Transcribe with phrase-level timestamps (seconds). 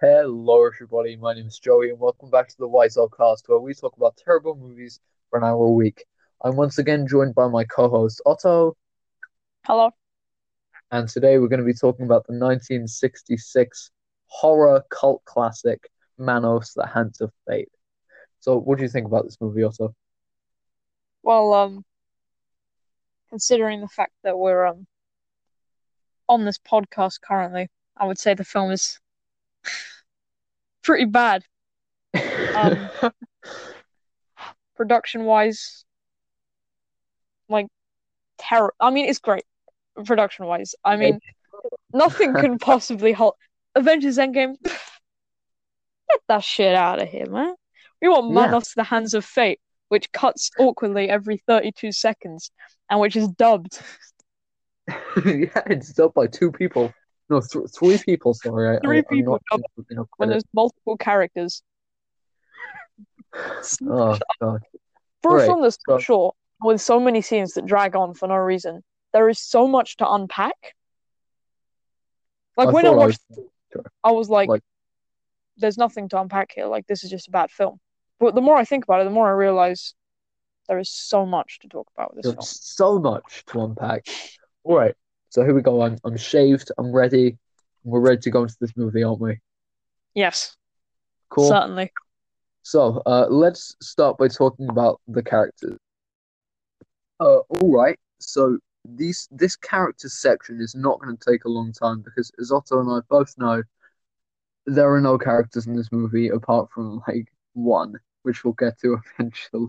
[0.00, 1.14] Hello, everybody.
[1.16, 3.94] My name is Joey, and welcome back to the Wise Old Cast, where we talk
[3.98, 6.06] about terrible movies for an hour a week.
[6.42, 8.78] I'm once again joined by my co-host Otto,
[9.66, 9.90] Hello.
[10.90, 13.90] and today we're going to be talking about the 1966
[14.24, 17.68] horror cult classic Manos: The Hands of Fate.
[18.38, 19.94] So, what do you think about this movie, Otto?
[21.22, 21.84] Well, um,
[23.28, 24.86] considering the fact that we're um
[26.26, 28.98] on this podcast currently, I would say the film is
[30.82, 31.44] pretty bad.
[32.54, 32.90] Um,
[34.76, 35.84] Production wise,
[37.48, 37.66] like
[38.38, 38.72] terror.
[38.80, 39.44] I mean, it's great.
[40.04, 41.20] Production wise, I mean,
[41.92, 43.34] nothing can possibly hold.
[43.74, 44.54] Avengers Endgame.
[44.62, 47.54] Get that shit out of here, man.
[48.00, 48.34] We want Yeah.
[48.34, 52.50] Manos: The Hands of Fate, which cuts awkwardly every 32 seconds,
[52.88, 53.80] and which is dubbed.
[54.88, 56.92] yeah, it's dubbed by two people.
[57.30, 58.34] No, th- three people.
[58.34, 61.62] Sorry, I, Three I, people not know, when there's multiple characters.
[63.88, 64.60] Oh God.
[65.22, 68.26] For a Right, film that's so short, with so many scenes that drag on for
[68.26, 70.74] no reason, there is so much to unpack.
[72.56, 73.20] Like I when I thought I watched,
[74.02, 74.64] I was like, like-
[75.58, 76.66] "There's nothing to unpack here.
[76.66, 77.78] Like this is just a bad film."
[78.18, 79.94] But the more I think about it, the more I realize
[80.68, 82.42] there is so much to talk about with this film.
[82.42, 84.06] So much to unpack.
[84.64, 84.94] All right,
[85.30, 85.80] so here we go.
[85.82, 86.70] I'm I'm shaved.
[86.78, 87.38] I'm ready.
[87.84, 89.40] We're ready to go into this movie, aren't we?
[90.14, 90.56] Yes,
[91.30, 91.48] Cool.
[91.48, 91.90] certainly.
[92.62, 95.78] So, uh, let's start by talking about the characters.
[97.18, 97.98] Uh, all right.
[98.18, 102.52] So these this character section is not going to take a long time because, as
[102.52, 103.62] Otto and I both know,
[104.66, 107.94] there are no characters in this movie apart from like one,
[108.24, 109.68] which we'll get to eventually.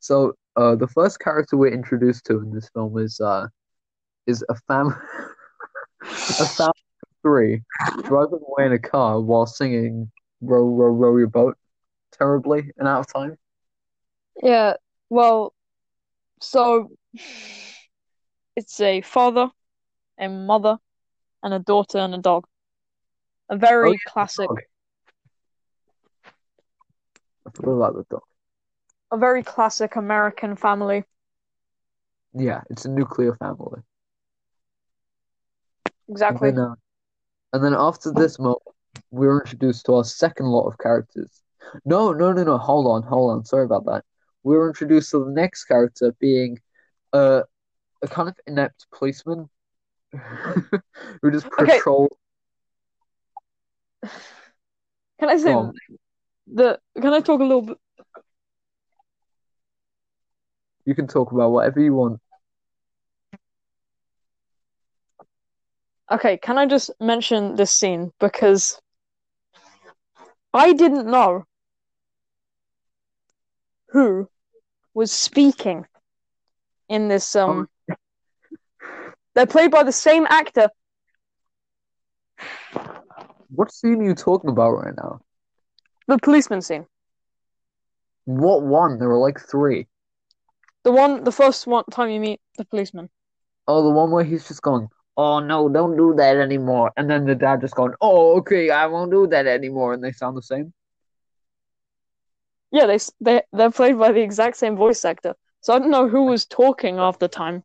[0.00, 3.48] So, uh, the first character we're introduced to in this film is uh,
[4.26, 4.88] is a fam,
[6.02, 6.72] a family
[7.02, 7.62] of three
[8.02, 11.56] driving away in a car while singing "Row, row, row your boat"
[12.12, 13.36] terribly and out of time.
[14.42, 14.74] Yeah.
[15.10, 15.54] Well,
[16.40, 16.90] so
[18.56, 19.50] it's a father,
[20.18, 20.78] a mother,
[21.42, 22.46] and a daughter and a dog.
[23.48, 24.60] A very Oh, yeah, classic, dog.
[27.46, 28.22] I forgot about the dog.
[29.12, 31.04] a very classic American family.
[32.34, 33.82] Yeah, it's a nuclear family.
[36.28, 36.50] And Exactly.
[36.50, 36.74] then, uh,
[37.52, 38.62] and then after this moment,
[39.10, 41.42] we were introduced to our second lot of characters.
[41.84, 42.58] No, no, no, no.
[42.58, 43.44] Hold on, hold on.
[43.44, 44.04] Sorry about that.
[44.42, 46.58] We were introduced to the next character being
[47.12, 47.42] uh,
[48.02, 49.48] a kind of inept policeman
[51.22, 51.80] who just Okay.
[51.80, 52.10] patrols.
[55.18, 55.72] Can I say Go
[56.46, 56.80] the?
[57.00, 57.78] Can I talk a little bit?
[60.84, 62.20] You can talk about whatever you want.
[66.12, 68.80] Okay, can I just mention this scene because
[70.52, 71.44] I didn't know
[73.88, 74.28] who
[74.92, 75.86] was speaking
[76.88, 77.68] in this um
[79.34, 80.68] they're played by the same actor.
[83.48, 85.20] What scene are you talking about right now?
[86.06, 86.86] The policeman scene.
[88.26, 88.98] What one?
[88.98, 89.86] There were like three.
[90.84, 93.10] The one the first one time you meet the policeman.
[93.66, 96.92] Oh, the one where he's just going, oh no, don't do that anymore.
[96.96, 99.92] And then the dad just going, oh, okay, I won't do that anymore.
[99.94, 100.72] And they sound the same.
[102.70, 105.34] Yeah, they they they're played by the exact same voice actor.
[105.60, 107.62] So I don't know who was talking half the time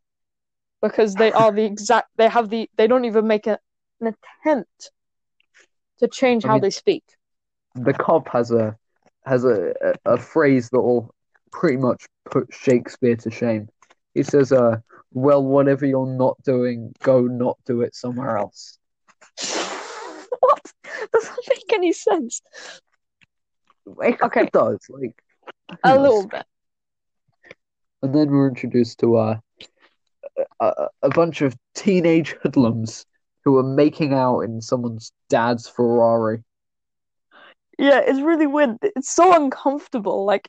[0.80, 3.58] because they are the exact they have the they don't even make a,
[4.00, 4.92] an attempt
[5.98, 7.04] to change I how mean- they speak.
[7.74, 8.76] The cop has a
[9.24, 9.72] has a,
[10.04, 11.14] a, a phrase that will
[11.52, 13.68] pretty much put Shakespeare to shame.
[14.14, 14.78] He says, uh,
[15.12, 18.78] well, whatever you're not doing, go not do it somewhere else.
[20.40, 20.72] What?
[21.12, 22.40] Does that make any sense.
[23.86, 24.48] It Okay.
[24.52, 25.22] does, like
[25.84, 26.44] A who little bit.
[28.02, 29.38] And then we're introduced to uh,
[30.60, 33.04] a, a, a bunch of teenage hoodlums
[33.44, 36.42] who are making out in someone's dad's Ferrari.
[37.78, 38.76] Yeah, it's really weird.
[38.82, 40.24] It's so uncomfortable.
[40.24, 40.48] Like,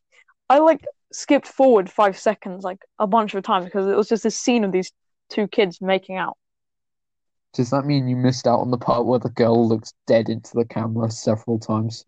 [0.49, 4.23] I like skipped forward five seconds like a bunch of times because it was just
[4.23, 4.91] this scene of these
[5.29, 6.37] two kids making out.
[7.53, 10.51] Does that mean you missed out on the part where the girl looks dead into
[10.53, 12.05] the camera several times?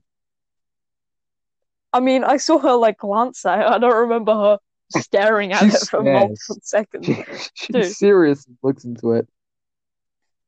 [1.91, 3.65] I mean, I saw her like glance at it.
[3.65, 4.59] I don't remember her
[5.01, 6.03] staring at it for stares.
[6.03, 7.09] multiple seconds.
[7.55, 9.27] She, seriously looks into it.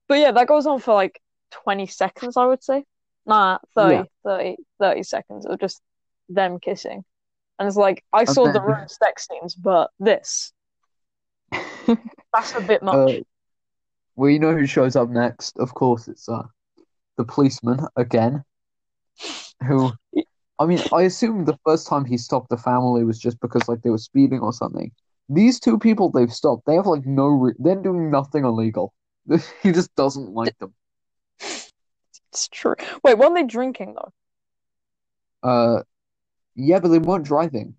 [0.07, 1.19] But yeah, that goes on for like
[1.51, 2.85] 20 seconds, I would say.
[3.25, 4.03] Nah, 30, Yeah.
[4.23, 5.81] 30, 30 seconds of just
[6.29, 7.03] them kissing.
[7.57, 10.51] And it's like, I saw the then- room sex scenes, but this,
[11.51, 12.95] that's a bit much.
[12.95, 13.19] Uh,
[14.15, 15.57] well, you know who shows up next?
[15.57, 16.43] Of course, it's uh,
[17.17, 18.43] the policeman again,
[19.65, 19.91] who,
[20.59, 23.81] I mean, I assume the first time he stopped the family was just because like
[23.81, 24.91] they were speeding or something.
[25.27, 28.93] These two people they've stopped, they have like no, re- they're doing nothing illegal.
[29.63, 30.73] he just doesn't like them.
[31.39, 32.75] It's true.
[33.03, 35.49] Wait, weren't they drinking though?
[35.49, 35.83] Uh,
[36.55, 37.75] yeah, but they weren't driving.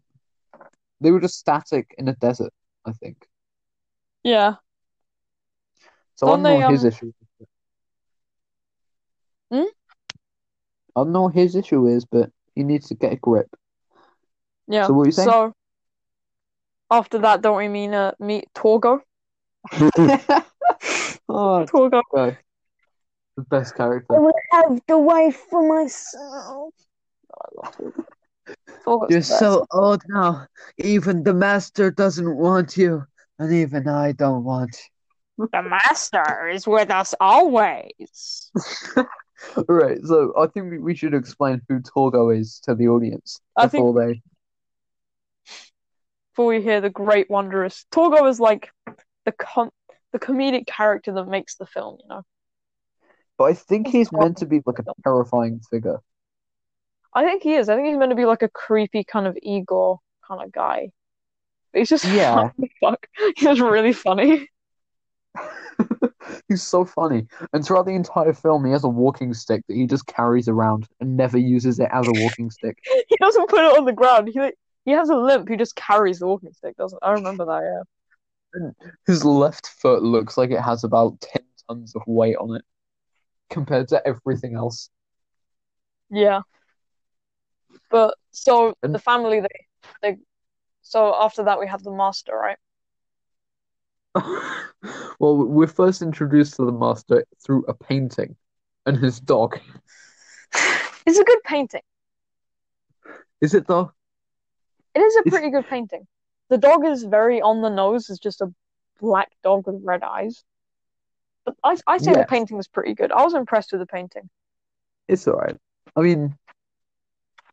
[1.00, 2.52] They were just static in a desert,
[2.84, 3.26] I think.
[4.22, 4.54] Yeah.
[6.16, 7.12] So I don't Don't know they, what his um, issue.
[7.40, 7.48] is.
[9.52, 9.64] Hmm?
[10.96, 13.48] I don't know what his issue is, but he needs to get a grip.
[14.66, 14.86] Yeah.
[14.86, 15.28] So what are you saying?
[15.28, 15.52] So
[16.90, 19.00] after that, don't we mean uh meet Torgo?
[21.28, 22.02] oh, Torgo.
[22.14, 22.38] okay.
[23.36, 24.16] The best character.
[24.16, 26.72] I will have the wife for myself.
[28.48, 28.84] I love Torgo.
[28.84, 30.46] Torgo's You're so old now.
[30.78, 33.04] Even the master doesn't want you,
[33.38, 34.76] and even I don't want
[35.38, 35.48] you.
[35.52, 38.50] The master is with us always.
[39.68, 43.68] Right, so I think we- we should explain who Torgo is to the audience I
[43.68, 44.22] think before they.
[46.32, 48.70] before we hear the great wondrous Torgo is like
[49.26, 49.70] the com
[50.12, 52.22] the comedic character that makes the film, you know.
[53.36, 55.98] But I think he's meant to be like a terrifying figure.
[57.16, 57.70] I think he is.
[57.70, 60.90] I think he's meant to be like a creepy kind of Igor kind of guy.
[61.72, 62.50] He's just Yeah.
[62.80, 63.06] fuck.
[63.36, 64.50] He's really funny.
[66.48, 67.26] He's so funny.
[67.54, 70.88] And throughout the entire film, he has a walking stick that he just carries around
[71.00, 72.78] and never uses it as a walking stick.
[73.08, 74.28] He doesn't put it on the ground.
[74.28, 74.52] He
[74.84, 75.48] he has a limp.
[75.48, 76.76] He just carries the walking stick.
[76.76, 76.98] Doesn't?
[77.02, 77.84] I remember that.
[78.54, 78.88] Yeah.
[79.06, 82.64] His left foot looks like it has about 10 tons of weight on it
[83.48, 84.90] compared to everything else.
[86.10, 86.42] Yeah.
[87.90, 89.66] But so the family they
[90.02, 90.16] they
[90.82, 92.58] so after that we have the master, right?
[95.18, 98.36] well, we're first introduced to the master through a painting
[98.86, 99.58] and his dog.
[101.08, 101.82] It's a good painting.
[103.40, 103.92] Is it though?
[104.92, 106.08] It is a It's- pretty good painting.
[106.48, 108.10] The dog is very on the nose.
[108.10, 108.52] It's just a
[109.00, 110.42] black dog with red eyes.
[111.44, 113.12] But I I say the painting is pretty good.
[113.12, 114.28] I was impressed with the painting.
[115.06, 115.56] It's all right.
[115.94, 116.36] I mean,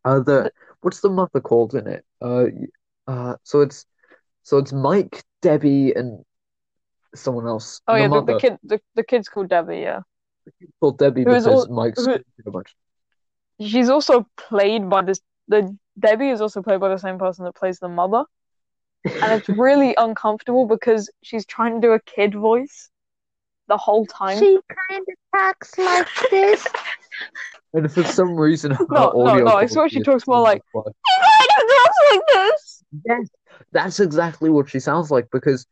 [0.06, 0.52] uh, the
[0.82, 2.06] what's the mother called in it?
[2.22, 2.46] Uh,
[3.08, 3.86] uh, so it's
[4.44, 6.24] so it's Mike, Debbie, and
[7.16, 7.82] someone else.
[7.88, 10.02] Oh The yeah, the, the kid the, the kid's called Debbie, yeah.
[10.46, 12.76] the called Debbie Who is because al- Mike's who- a bunch.
[13.62, 17.56] She's also played by this the Debbie is also played by the same person that
[17.56, 18.26] plays the mother.
[19.06, 22.90] And it's really uncomfortable because she's trying to do a kid voice
[23.68, 24.40] the whole time.
[24.40, 24.60] She
[24.90, 26.66] kind of talks like this.
[27.74, 30.62] And for some reason, her No, no, audio no, I swear she talks more like-
[30.75, 30.94] like
[32.34, 32.84] this.
[33.06, 33.30] Yes,
[33.72, 35.66] that's exactly what she sounds like because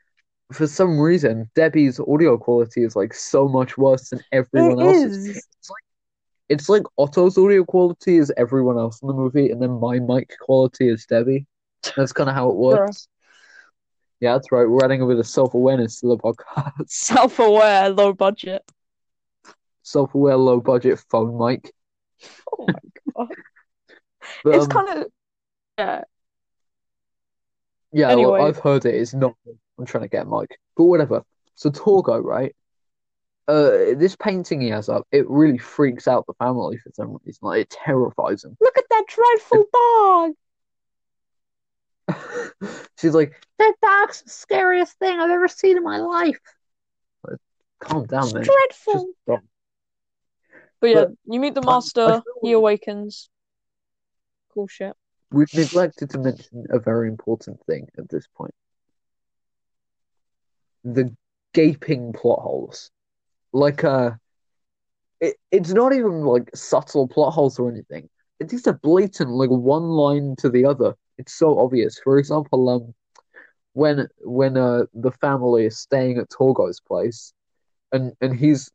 [0.51, 5.25] for some reason Debbie's audio quality is like so much worse than everyone It else's.
[5.27, 5.37] is.
[5.37, 5.83] It's like
[6.49, 10.33] it's like Otto's audio quality is everyone else in the movie, and then my mic
[10.41, 11.45] quality is Debbie.
[11.95, 13.07] That's kind of how it works.
[14.19, 14.67] Yeah, that's right.
[14.69, 16.89] We're adding a bit of self-awareness to the podcast.
[16.89, 18.63] Self-aware, low budget.
[19.83, 21.71] Self-aware, low-budget phone mic.
[22.59, 22.79] Oh my
[23.15, 23.35] god.
[24.43, 25.07] But, It's um, kind of
[25.77, 26.03] yeah.
[27.93, 28.95] Yeah, well, I've heard it.
[28.95, 29.35] It's not.
[29.77, 31.23] I'm trying to get Mike, but whatever.
[31.55, 32.55] So Torgo, right?
[33.47, 37.39] Uh, this painting he has up, it really freaks out the family for some reason.
[37.41, 38.55] Like it terrifies them.
[38.61, 40.31] Look at that dreadful dog.
[42.99, 46.39] She's like, That dog's the scariest thing I've ever seen in my life.
[47.79, 48.43] "Calm down, It's man.
[48.43, 48.93] dreadful.
[48.93, 49.43] Just stop."
[50.81, 53.29] But yeah, But you meet the I- I master, he awakens.
[54.53, 54.95] Cool shit.
[55.31, 58.53] We've neglected to mention a very important thing at this point:
[60.83, 61.15] the
[61.53, 62.91] gaping plot holes.
[63.53, 64.11] Like, uh,
[65.21, 68.09] it, it's not even like subtle plot holes or anything.
[68.39, 70.95] It's just a blatant, like one line to the other.
[71.17, 71.99] It's so obvious.
[72.03, 72.95] For example, um,
[73.73, 77.33] when when uh the family is staying at Torgo's place,
[77.91, 78.69] and and he's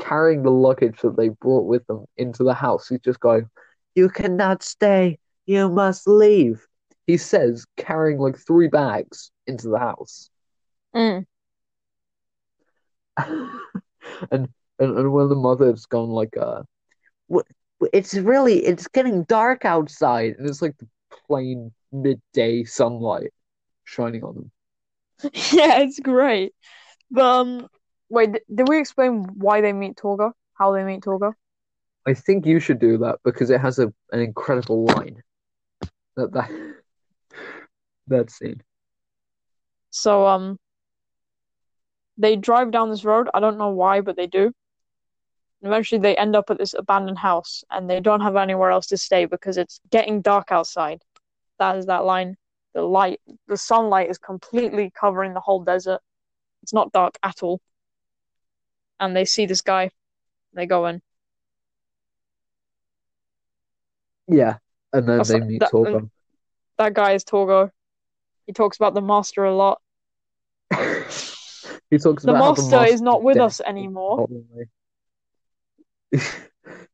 [0.00, 3.48] carrying the luggage that they brought with them into the house, he's just going,
[3.94, 5.18] "You cannot stay.
[5.46, 6.66] You must leave."
[7.06, 10.30] He says, carrying like three bags into the house.
[10.94, 11.26] Mm.
[14.30, 16.62] and, and and when the mother's gone like uh
[17.92, 20.88] It's really, it's getting dark outside and it's like the
[21.26, 23.32] plain midday sunlight
[23.84, 24.50] shining on them.
[25.52, 26.54] Yeah, it's great.
[27.10, 27.68] But um,
[28.10, 30.32] wait, did we explain why they meet Torgo?
[30.54, 31.32] How they meet Torgo?
[32.06, 35.22] I think you should do that because it has a an incredible line.
[36.16, 36.50] That that
[38.08, 38.62] that scene.
[39.90, 40.58] So um,
[42.16, 43.28] they drive down this road.
[43.34, 44.52] I don't know why, but they do.
[45.62, 48.96] Eventually, they end up at this abandoned house, and they don't have anywhere else to
[48.96, 51.02] stay because it's getting dark outside.
[51.58, 52.36] That is that line.
[52.72, 56.00] The light, the sunlight is completely covering the whole desert.
[56.62, 57.60] It's not dark at all.
[59.00, 59.90] And they see this guy.
[60.52, 61.00] They go in.
[64.28, 64.58] Yeah,
[64.92, 66.10] and then That's they like- meet that- Torgo.
[66.78, 67.70] That guy is Torgo.
[68.46, 69.82] He talks about the master a lot.
[70.70, 74.28] he talks The about how master is not with us anymore.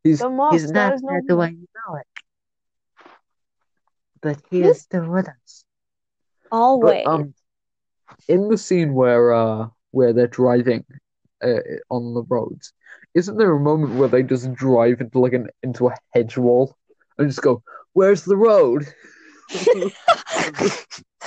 [0.03, 2.07] He's The master He's not is not the way you know it.
[4.21, 5.65] But he is still with us.
[6.51, 7.05] Always.
[7.05, 7.35] But um,
[8.29, 10.85] in the scene where uh where they're driving
[11.43, 12.73] uh, on the roads,
[13.15, 16.77] isn't there a moment where they just drive into like an into a hedge wall
[17.19, 17.63] and just go,
[17.93, 18.87] "Where's the road?"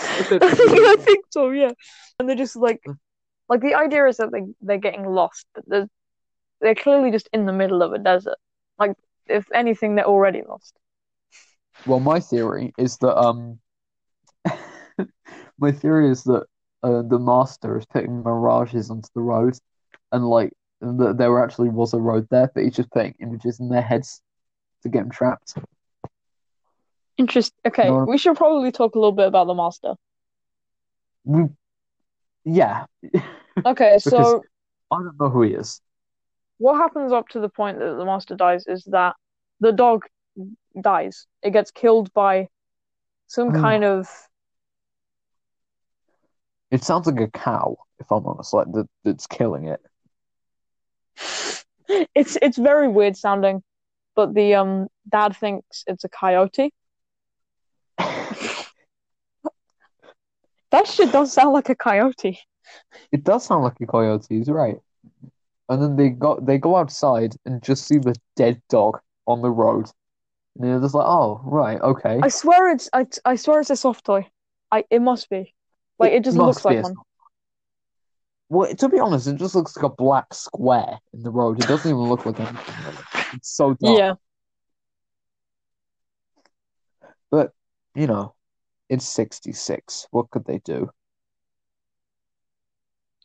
[0.01, 1.71] I think so, yeah.
[2.19, 2.83] And they're just like,
[3.47, 5.89] like the idea is that they they're getting lost, but they're
[6.61, 8.37] they're clearly just in the middle of a desert.
[8.77, 8.95] Like,
[9.27, 10.75] if anything, they're already lost.
[11.85, 13.59] Well, my theory is that um,
[15.59, 16.45] my theory is that
[16.83, 19.57] uh, the master is putting mirages onto the road,
[20.11, 23.69] and like that there actually was a road there, but he's just putting images in
[23.69, 24.21] their heads
[24.83, 25.55] to get them trapped.
[27.17, 27.53] Interest.
[27.67, 29.95] Okay, we should probably talk a little bit about the master.
[31.25, 31.43] We,
[32.45, 32.85] yeah,
[33.65, 34.43] Okay, so
[34.91, 35.81] I don't know who he is.
[36.59, 39.15] what happens up to the point that the master dies is that
[39.59, 40.05] the dog
[40.81, 41.27] dies.
[41.43, 42.47] It gets killed by
[43.27, 43.61] some Oh.
[43.61, 44.07] kind of
[46.71, 49.81] It sounds like a cow, if I'm honest, like that that's killing it.
[52.15, 53.63] It's it's very weird sounding,
[54.15, 56.72] but the um dad thinks it's a coyote.
[60.72, 62.39] That shit does sound like a coyote.
[63.12, 64.77] It does sound like a coyote, he's right.
[65.67, 69.50] And then they go they go outside and just see the dead dog on the
[69.50, 69.89] road.
[70.55, 72.19] And they're just like, oh, right, okay.
[72.22, 74.27] I swear it's I, I swear it's a soft toy.
[74.72, 75.55] I it must be.
[75.98, 76.93] Like it just looks like one.
[76.93, 77.08] soft-
[78.50, 81.60] Well, to be honest, it just looks like a black square in the road.
[81.60, 82.75] It doesn't even look like anything.
[82.86, 82.98] really.
[83.34, 83.98] It's so dark.
[83.98, 84.13] Yeah.
[87.29, 87.53] But,
[87.94, 88.34] you know,
[88.89, 90.08] it's 66.
[90.10, 90.89] What could they do?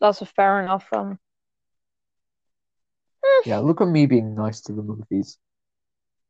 [0.00, 0.87] That's a fair enough.
[0.93, 1.19] Um
[3.47, 5.38] Yeah, look at me being nice to the movies.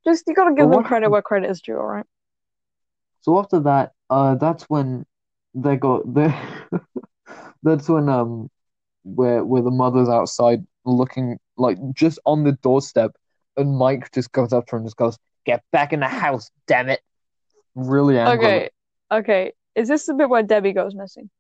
[0.07, 2.07] just you gotta give them credit where credit is due, alright?
[3.23, 5.07] So after that, uh, that's when
[5.55, 6.03] they go.
[6.07, 6.33] They,
[7.63, 8.51] that's when um,
[9.05, 13.13] where where the mother's outside looking like just on the doorstep,
[13.57, 16.51] and Mike just goes up to her and just goes, "Get back in the house,
[16.67, 17.01] damn it!"
[17.75, 18.47] Really angry.
[18.47, 18.71] Okay.
[19.13, 19.53] Okay.
[19.75, 21.31] Is this the bit where Debbie goes missing?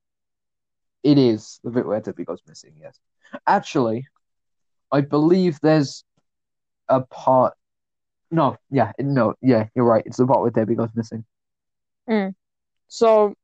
[1.02, 2.72] It is the bit where Debbie goes missing.
[2.80, 2.98] Yes,
[3.46, 4.06] actually,
[4.90, 6.04] I believe there's
[6.88, 7.54] a part.
[8.30, 10.02] No, yeah, no, yeah, you're right.
[10.06, 11.24] It's the part where Debbie goes missing.
[12.08, 12.34] Mm.
[12.88, 13.34] So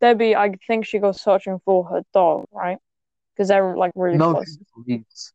[0.00, 2.78] Debbie, I think she goes searching for her dog, right?
[3.42, 4.44] Because they're like really No, close.
[4.46, 5.32] she just leaves.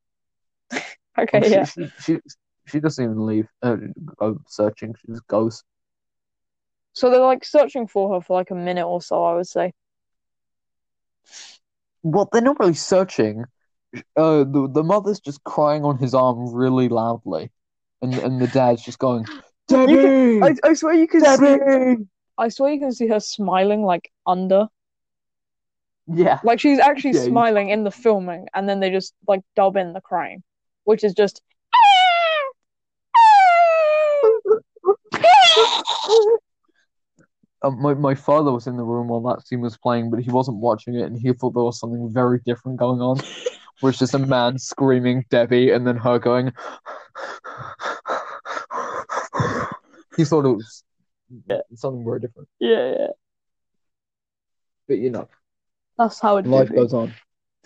[1.19, 1.63] Okay, she, yeah.
[1.65, 2.19] she, she,
[2.67, 3.47] she doesn't even leave.
[3.61, 3.77] Uh,
[4.19, 4.95] go searching.
[5.01, 5.63] She just goes.
[6.93, 9.73] So they're like searching for her for like a minute or so, I would say.
[12.03, 13.45] Well, they're not really searching.
[14.15, 17.49] Uh, the the mother's just crying on his arm really loudly,
[18.03, 19.25] and and the dad's just going,
[19.67, 22.05] Debbie, I, I swear you can see Debbie.
[22.37, 24.67] I swear you can see her smiling like under.
[26.07, 29.75] Yeah, Like she's actually Yeah, smiling in the filming and then they just like dub
[29.75, 30.43] in the crying.
[30.85, 31.41] Which is just
[37.61, 40.31] um, my my father was in the room while that scene was playing, but he
[40.31, 43.19] wasn't watching it, and he thought there was something very different going on,
[43.81, 46.53] which is a man screaming Debbie, and then her going.
[50.15, 50.83] He thought it was
[51.75, 53.07] something very different, Yeah, yeah.
[54.87, 55.29] but you know.
[55.97, 57.13] That's how it life goes on.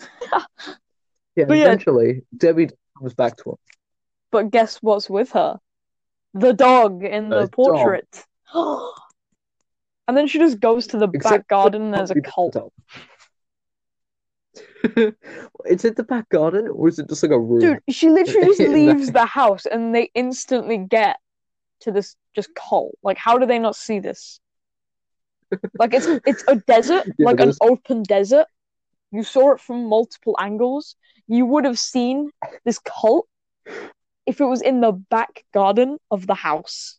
[1.36, 1.66] yeah, But yeah.
[1.66, 3.56] eventually Debbie comes back to him.
[4.30, 5.58] But guess what's with her?
[6.34, 7.52] The dog in the dog.
[7.52, 8.24] portrait.
[8.54, 12.56] and then she just goes to the back Except garden and there's a cult.
[15.66, 17.60] is it the back garden or is it just like a room?
[17.60, 21.18] Dude, she literally just leaves the house and they instantly get
[21.80, 22.94] to this just cult.
[23.02, 24.40] Like, how do they not see this?
[25.78, 28.46] Like, it's it's a desert, Yeah, like an open desert.
[29.10, 30.96] You saw it from multiple angles.
[31.28, 32.30] You would have seen
[32.64, 33.26] this cult
[34.26, 36.98] if it was in the back garden of the house.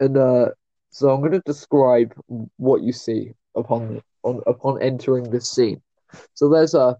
[0.00, 0.48] And uh,
[0.90, 2.14] so I'm going to describe
[2.56, 5.80] what you see upon on, upon entering this scene.
[6.34, 6.96] So there's a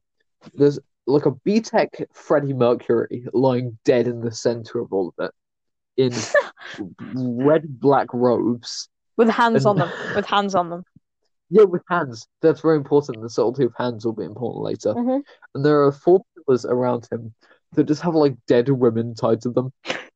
[0.54, 5.32] there's like a BTEC Freddie Mercury lying dead in the center of all of it
[5.96, 6.12] in
[7.44, 8.88] red black robes.
[9.16, 9.90] With hands on them.
[10.14, 10.84] With hands on them.
[11.50, 12.26] Yeah, with hands.
[12.42, 13.20] That's very important.
[13.22, 14.94] The subtlety of hands will be important later.
[14.94, 15.22] Mhm.
[15.54, 17.34] And there are four pillars around him
[17.72, 19.72] that just have like dead women tied to them.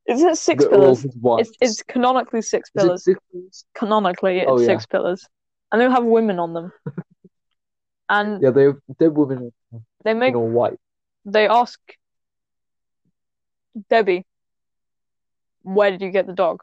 [0.07, 1.49] Is it six that are all pillars?
[1.49, 3.05] It's it's canonically six pillars.
[3.05, 3.65] six pillars?
[3.75, 4.67] Canonically, it's Oh, yeah.
[4.67, 5.29] six pillars,
[5.71, 6.73] and they'll have women on them.
[8.11, 9.53] And Yeah, they're dead women
[10.03, 10.81] they make all white.
[11.27, 11.79] they ask
[13.91, 14.25] Debbie,
[15.63, 16.63] "Where did you get the dog?"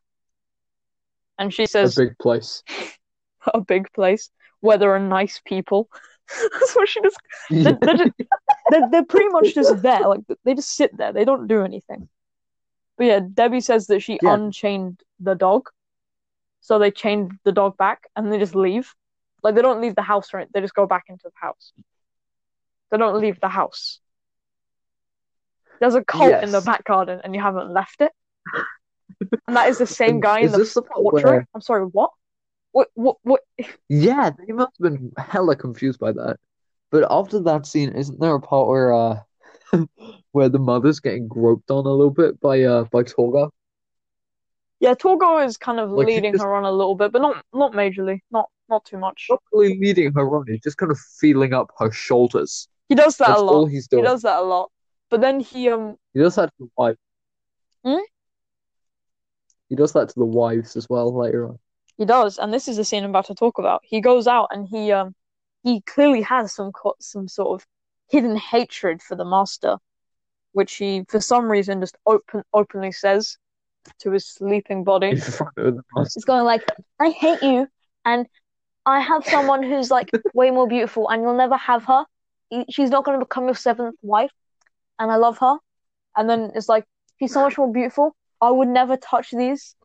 [1.37, 2.63] And she says, A big place.
[3.53, 4.29] "A big place
[4.61, 5.89] where there are nice people."
[6.53, 7.17] That's what she just.
[7.49, 8.11] They're, they're, just,
[8.71, 10.07] they're, they're pretty much just there.
[10.07, 11.13] Like they just sit there.
[11.13, 12.09] They don't do anything.
[12.97, 14.33] But yeah, Debbie says that she Yeah.
[14.33, 15.69] unchained the dog,
[16.61, 18.93] so they chained the dog back and they just leave.
[19.43, 20.51] Like they don't leave the house or anything.
[20.53, 21.73] They just go back into the house.
[22.89, 23.99] They don't leave the house.
[25.79, 28.11] There's a cult in the back garden and you haven't left it.
[29.47, 31.23] And that is the same guy in is the this the part portrait.
[31.25, 32.11] where- I'm sorry, what?
[32.71, 32.89] What?
[32.95, 33.17] What?
[33.23, 33.41] What?
[33.89, 36.37] Yeah, they must have been hella confused by that.
[36.91, 39.19] But after that scene, isn't there a part where uh
[40.31, 43.49] where the mother's getting groped on a little bit by uh by Torgo?
[44.79, 47.43] Yeah, Torgo is kind of Like, leading just- her on a little bit, but not
[47.53, 49.27] not majorly, not not too much.
[49.29, 52.67] Not really leading her on, he's just kind of feeling up her shoulders.
[52.89, 53.67] He does that That's a all lot.
[53.71, 54.71] he's He does that a lot.
[55.09, 56.97] But then he um He does that to the wife.
[57.85, 57.97] Hmm?
[59.69, 61.59] He does that to the wives as well later on.
[61.97, 63.81] he does, and this is the scene I'm about to talk about.
[63.83, 65.15] He goes out and he um
[65.63, 67.67] he clearly has some co- some sort of
[68.09, 69.77] hidden hatred for the master,
[70.51, 73.37] which he for some reason just open openly says
[73.99, 75.09] to his sleeping body.
[75.09, 76.17] In front of the master.
[76.17, 76.63] It's going like,
[76.99, 77.67] I hate you,
[78.03, 78.27] and
[78.85, 82.05] I have someone who's like way more beautiful, and you'll never have her.
[82.69, 84.31] She's not going to become your seventh wife,
[84.99, 85.57] and I love her.
[86.15, 86.85] And then it's like,
[87.19, 88.15] she's so much more beautiful.
[88.45, 89.75] I would never touch these,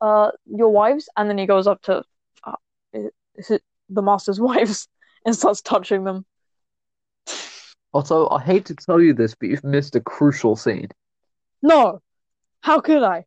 [0.00, 1.08] uh, your wives.
[1.16, 2.02] And then he goes up to,
[2.44, 2.52] uh,
[3.34, 4.88] is it the master's wives
[5.26, 6.24] and starts touching them.
[7.92, 10.88] Also, I hate to tell you this, but you've missed a crucial scene.
[11.62, 12.00] No,
[12.60, 13.24] how could I?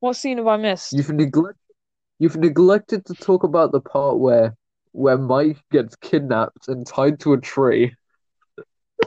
[0.00, 0.92] What scene have I missed?
[0.92, 1.58] You've neglected
[2.18, 4.56] you've neglected to talk about the part where
[4.92, 7.94] where Mike gets kidnapped and tied to a tree.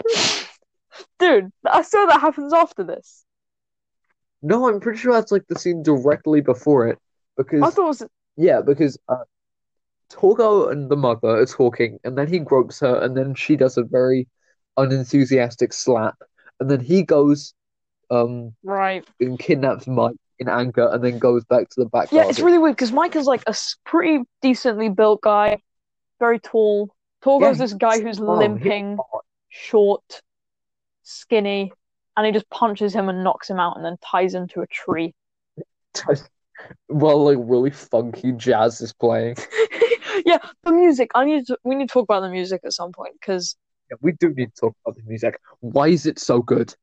[1.20, 3.25] Dude, I saw that happens after this.
[4.46, 7.00] No, I'm pretty sure that's like the scene directly before it.
[7.36, 8.04] Because I thought it was
[8.38, 9.24] yeah, because uh
[10.12, 13.76] Torgo and the mother are talking, and then he gropes her, and then she does
[13.76, 14.28] a very
[14.78, 16.16] unenthusiastic slap,
[16.60, 17.56] and then he goes
[18.12, 19.04] um right.
[19.20, 22.60] and kidnaps Mike in anger, and then goes back to the back Yeah, it's really
[22.60, 25.58] weird because Mike is like a pretty decently built guy,
[26.20, 26.94] very tall.
[27.24, 29.00] Torgo's Yeah, this guy who's limping,
[29.50, 30.22] short,
[31.02, 31.74] skinny,
[32.18, 34.68] and he just punches him and knocks him out and then ties him to a
[34.68, 35.14] tree.
[36.88, 39.36] While like really funky jazz is playing.
[40.26, 41.12] yeah, the music.
[41.14, 41.58] I need to.
[41.64, 43.56] We need to talk about the music at some point because
[43.92, 45.40] Yeah, we do need to talk about the music.
[45.60, 46.74] Why is it so good?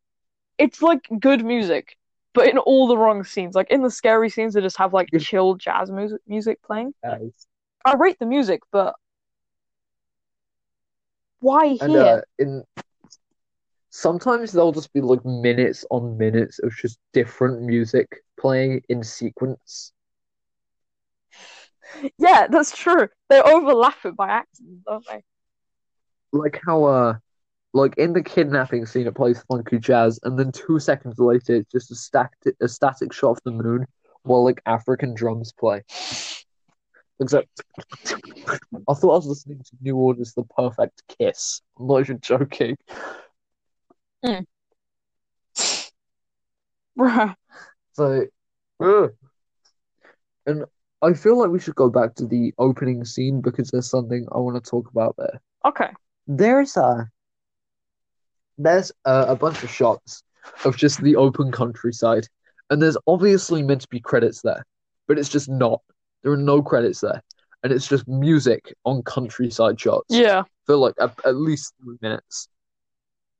[0.59, 1.97] it's like good music,
[2.35, 3.55] but in all the wrong scenes.
[3.55, 6.95] Like in the scary scenes, they just have like chill jazz music music playing.
[7.03, 7.47] Guys.
[7.85, 8.95] I rate the music, but
[11.41, 12.19] why And here?
[12.19, 12.65] uh, in
[13.93, 18.09] sometimes there'll just be like minutes on minutes of just different music
[18.41, 19.93] playing in sequence.
[22.19, 23.09] Yeah, that's true.
[23.29, 25.23] They overlap it by accident, don't they?
[26.33, 27.15] Like how uh
[27.75, 31.71] like in the kidnapping scene it plays funky jazz and then two seconds later it's
[31.71, 33.87] just a static a static shot of the moon
[34.23, 35.83] while like African drums play.
[37.21, 37.49] Except
[38.89, 41.61] I thought I was listening to New Order's The Perfect Kiss.
[41.79, 42.77] I'm not even joking.
[44.25, 44.45] Mm.
[46.99, 47.35] Bruh.
[47.95, 48.27] So,
[48.81, 49.13] ugh.
[50.47, 50.65] and
[51.03, 54.39] I feel like we should go back to the opening scene because there's something I
[54.39, 55.41] want to talk about there.
[55.65, 55.91] Okay.
[56.27, 57.09] There's a
[58.59, 60.23] there's a, a bunch of shots
[60.65, 62.29] of just the open countryside,
[62.71, 64.65] and there's obviously meant to be credits there,
[65.09, 65.81] but it's just not.
[66.23, 67.23] There are no credits there,
[67.63, 70.43] and it's just music on countryside shots Yeah.
[70.67, 72.49] for like at, at least three minutes.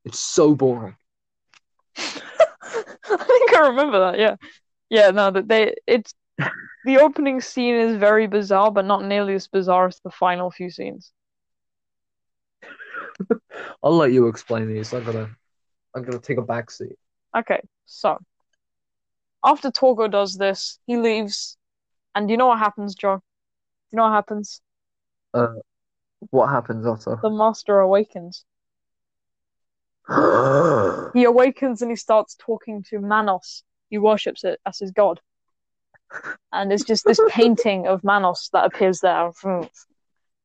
[0.05, 0.95] It's so boring.
[1.97, 4.35] I think I remember that, yeah.
[4.89, 6.13] Yeah, no, that they it's
[6.85, 10.69] the opening scene is very bizarre, but not nearly as bizarre as the final few
[10.69, 11.11] scenes.
[13.83, 14.93] I'll let you explain these.
[14.93, 15.29] I'm gonna
[15.95, 16.97] I'm gonna take a back seat.
[17.35, 18.19] Okay, so
[19.43, 21.57] after Torgo does this, he leaves,
[22.15, 23.21] and you know what happens, Joe?
[23.91, 24.61] You know what happens?
[25.33, 25.55] Uh,
[26.29, 27.19] what happens, Otto?
[27.21, 28.45] The master awakens.
[31.13, 33.63] he awakens and he starts talking to Manos.
[33.89, 35.19] He worships it as his god.
[36.51, 39.31] And it's just this painting of Manos that appears there.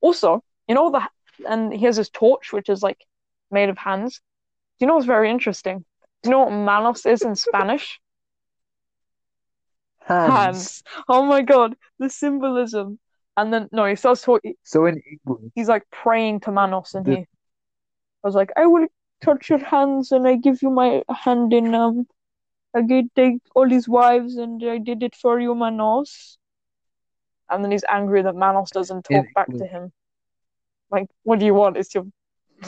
[0.01, 1.03] Also, you know the
[1.49, 2.99] and he has his torch, which is like
[3.51, 4.21] made of hands.
[4.79, 5.85] Do you know what's very interesting?
[6.23, 8.01] Do you know what Manos is in Spanish?
[10.01, 10.33] Hands.
[10.33, 10.83] Hands.
[11.09, 12.99] Oh my god, the symbolism.
[13.37, 14.55] And then no, he starts talking.
[14.65, 18.67] So in English, He's like praying to Manos, and The- he I was like, I
[18.67, 18.89] will
[19.23, 22.07] touch your hands, and I give you my hand in um.
[22.75, 26.37] I did take all his wives, and I did it for you, Manos.
[27.51, 29.91] And then he's angry that Manos doesn't talk back to him.
[30.91, 31.79] Like, what do you want?
[31.79, 32.05] It's your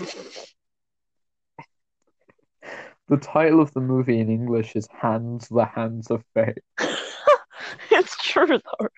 [3.08, 6.58] the title of the movie in English is Hands, the Hands of Fate.
[7.90, 8.88] it's true though.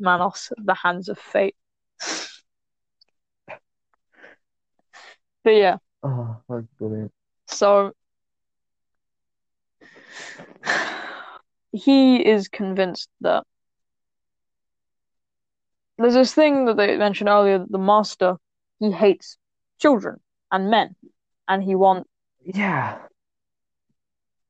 [0.00, 1.56] Manos, the hands of fate.
[5.42, 7.12] But yeah, Oh, that's brilliant.
[7.46, 7.92] so
[11.72, 13.44] he is convinced that
[15.98, 18.36] there's this thing that they mentioned earlier that the master
[18.78, 19.36] he hates
[19.78, 20.18] children
[20.50, 20.96] and men
[21.48, 22.08] and he wants
[22.44, 22.98] Yeah.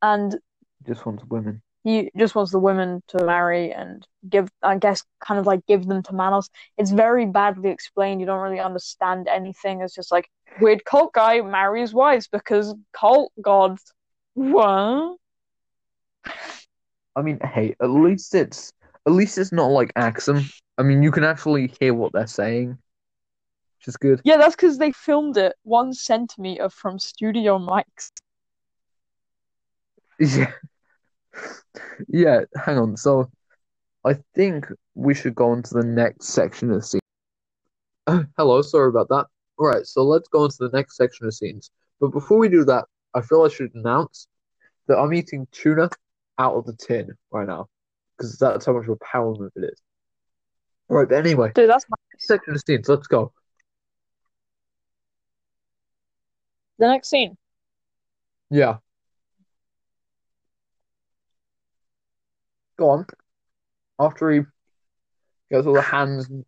[0.03, 0.39] and
[0.87, 1.63] Just wants women.
[1.83, 5.87] he just wants the women to marry and give, I guess, kind of like give
[5.87, 6.49] them to Manos.
[6.79, 8.21] It's very badly explained.
[8.21, 9.81] You don't really understand anything.
[9.81, 10.29] It's just like
[10.61, 13.93] weird cult guy marries wives because cult gods.
[14.35, 15.17] What?
[17.17, 18.73] I mean, hey, at least it's
[19.07, 20.45] at least it's not like Axum.
[20.79, 22.71] I mean, you can actually hear what they're saying,
[23.79, 24.21] which is good.
[24.25, 28.11] Yeah, that's because they filmed it one centimeter from studio mics.
[30.19, 30.53] Yeah.
[32.09, 32.97] Yeah, hang on.
[32.97, 33.31] So
[34.05, 37.01] I think we should go on to the next section of the scene.
[38.07, 39.27] Oh, hello, sorry about that.
[39.61, 41.71] All right, so let's go on to the next section of scenes.
[42.01, 44.27] But before we do that, I feel I should announce
[44.89, 45.91] that I'm eating tuna
[46.39, 47.69] out of the tin right now
[48.17, 49.83] because that's how much of a power move it is.
[50.89, 52.89] All right, but anyway, Dude, that's my section of scenes.
[52.89, 53.35] Let's go.
[56.79, 57.37] The next scene.
[58.49, 58.79] Yeah.
[62.79, 63.07] Go on.
[63.99, 64.41] After he
[65.51, 66.47] gets all the hands and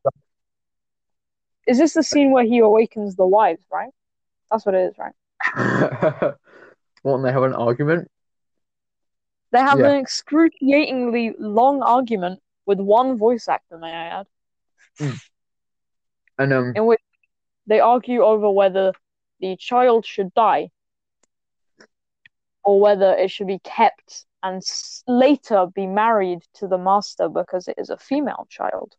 [1.67, 3.91] Is this the scene where he awakens the wives, right?
[4.51, 5.15] That's what it is, right?
[7.05, 8.09] and they have an argument?
[9.53, 9.87] They have Yeah.
[9.87, 14.27] an excruciatingly long argument with one voice actor, may I add,
[16.39, 17.01] And um, in which
[17.67, 18.93] they argue over whether
[19.41, 20.71] the child should die
[22.65, 24.63] or whether it should be kept and
[25.07, 28.97] later be married to the master because it is a female child.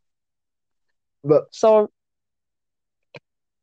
[1.24, 1.90] but So,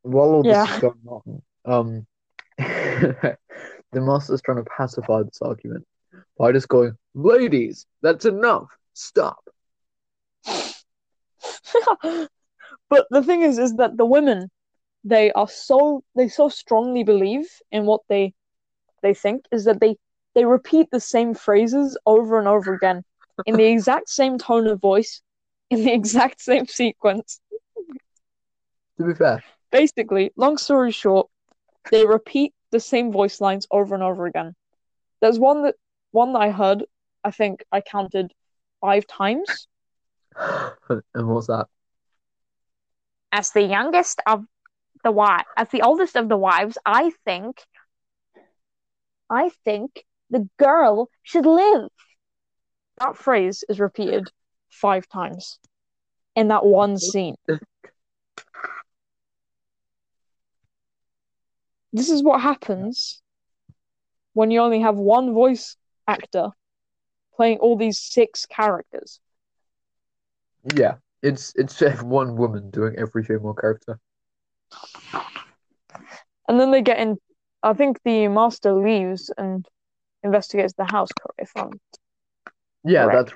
[0.03, 0.71] while all this Yeah.
[0.71, 2.07] is going on, um,
[2.57, 3.37] the
[3.93, 5.85] master's trying to pacify this argument
[6.37, 8.69] by just going, "Ladies, that's enough.
[8.93, 9.43] Stop."
[12.89, 14.49] but the thing is, is that the women,
[15.03, 18.33] they are so they so strongly believe in what they
[19.01, 19.95] they think is that they
[20.35, 23.03] they repeat the same phrases over and over again
[23.45, 25.21] in the exact same tone of voice,
[25.69, 27.39] in the exact same sequence.
[28.97, 31.29] To be fair, Basically, long story short,
[31.91, 34.55] they repeat the same voice lines over and over again.
[35.21, 35.75] There's one that
[36.11, 36.83] one that I heard,
[37.23, 38.33] I think I counted
[38.81, 39.67] five times.
[40.35, 41.67] and what's that?
[43.31, 44.45] as the youngest of
[45.03, 47.61] the wife, as the oldest of the wives, I think,
[49.29, 51.89] I think the girl should live.
[52.99, 54.29] That phrase is repeated
[54.69, 55.59] five times
[56.35, 57.35] in that one scene.
[61.93, 63.21] This is what happens
[64.33, 65.77] when you only have one voice
[66.07, 66.49] actor
[67.35, 69.19] playing all these six characters.
[70.75, 73.99] Yeah, it's it's one woman doing every female character.
[76.47, 77.17] And then they get in.
[77.63, 79.65] I think the master leaves and
[80.23, 81.09] investigates the house.
[81.37, 81.79] If I'm
[82.83, 83.33] Yeah, Correct.
[83.33, 83.35] that's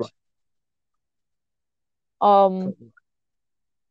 [2.21, 2.75] Um, right.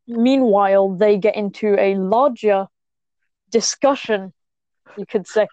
[0.06, 2.66] meanwhile, they get into a larger
[3.50, 4.33] discussion,
[4.96, 5.48] you could say.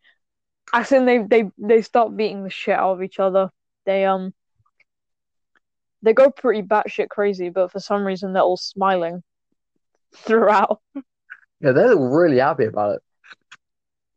[0.73, 3.49] I in, they they they start beating the shit out of each other.
[3.85, 4.33] They um,
[6.01, 9.23] they go pretty batshit crazy, but for some reason they're all smiling
[10.15, 10.81] throughout.
[11.59, 13.01] Yeah, they're really happy about it.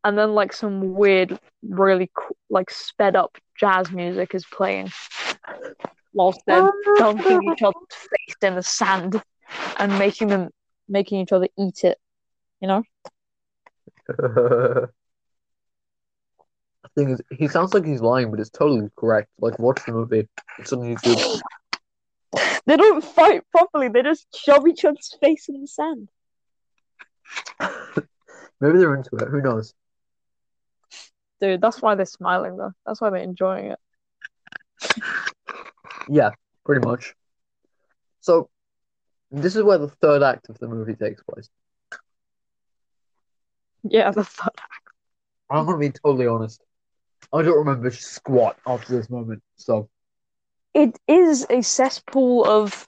[0.04, 2.10] And then like some weird, really
[2.50, 4.92] like sped up jazz music is playing
[6.12, 9.22] whilst they're dumping each other's face in the sand
[9.78, 10.50] and making them
[10.88, 11.98] making each other eat it.
[12.60, 12.82] You know?
[16.94, 19.28] thing is, he sounds like he's lying, but it's totally correct.
[19.38, 20.28] Like, watch the movie.
[20.58, 21.40] It's on YouTube.
[22.66, 23.88] They don't fight properly.
[23.88, 26.08] They just shove each other's face in the sand.
[28.60, 29.28] Maybe they're into it.
[29.28, 29.74] Who knows?
[31.40, 32.72] Dude, that's why they're smiling though.
[32.86, 33.78] That's why they're enjoying it.
[36.08, 36.30] Yeah,
[36.64, 37.14] pretty much.
[38.20, 38.48] So,
[39.30, 41.48] this is where the third act of the movie takes place.
[43.82, 44.88] Yeah, the third act.
[45.50, 46.62] I'm gonna be totally honest.
[47.32, 49.42] I don't remember squat after this moment.
[49.56, 49.88] So,
[50.74, 52.86] it is a cesspool of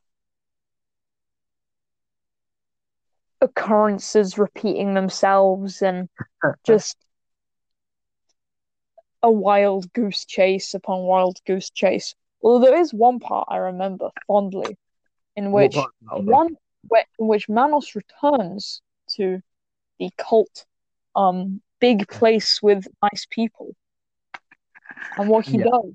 [3.40, 6.09] occurrences repeating themselves and
[6.66, 6.96] just
[9.22, 12.14] a wild goose chase upon wild goose chase.
[12.42, 14.77] Although there is one part I remember fondly
[15.35, 16.57] in which part one
[17.18, 18.81] in which Manos returns
[19.16, 19.40] to
[19.99, 20.66] the cult
[21.14, 23.75] um big place with nice people.
[25.17, 25.65] And what he Yeah.
[25.65, 25.95] does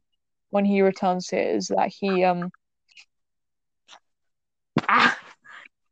[0.49, 2.51] when he returns here is that he um
[4.89, 5.17] ah,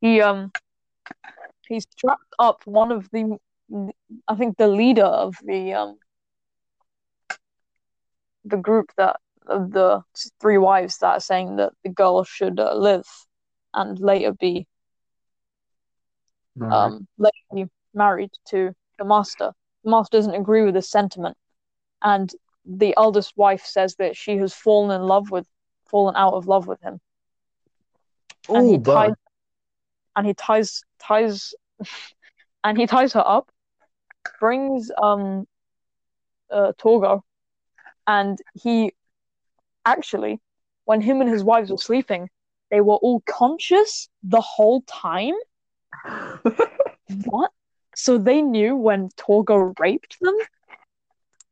[0.02, 0.52] he um
[1.68, 3.38] he strapped up one of the
[4.28, 5.98] I think the leader of the um
[8.46, 9.18] the group that
[9.48, 10.02] of the
[10.42, 13.08] three wives that are saying that the girl should uh, live
[13.74, 14.68] and later be
[16.56, 16.70] No.
[16.70, 19.52] um later be married to the master.
[19.84, 21.38] The master doesn't agree with this sentiment,
[22.02, 22.30] and
[22.70, 25.48] the eldest wife says that she has fallen in love with
[25.90, 27.00] fallen out of love with him.
[28.54, 29.14] and Ooh, he but ties
[30.16, 31.54] and he ties ties
[32.64, 33.52] and he ties her up,
[34.40, 35.48] brings um
[36.52, 37.22] uh Torgo,
[38.08, 38.94] and he
[39.86, 40.40] actually
[40.86, 42.30] when him and his wives were sleeping,
[42.72, 45.36] they were all conscious the whole time.
[47.26, 47.52] What?
[47.96, 50.36] So they knew when Torgo raped them?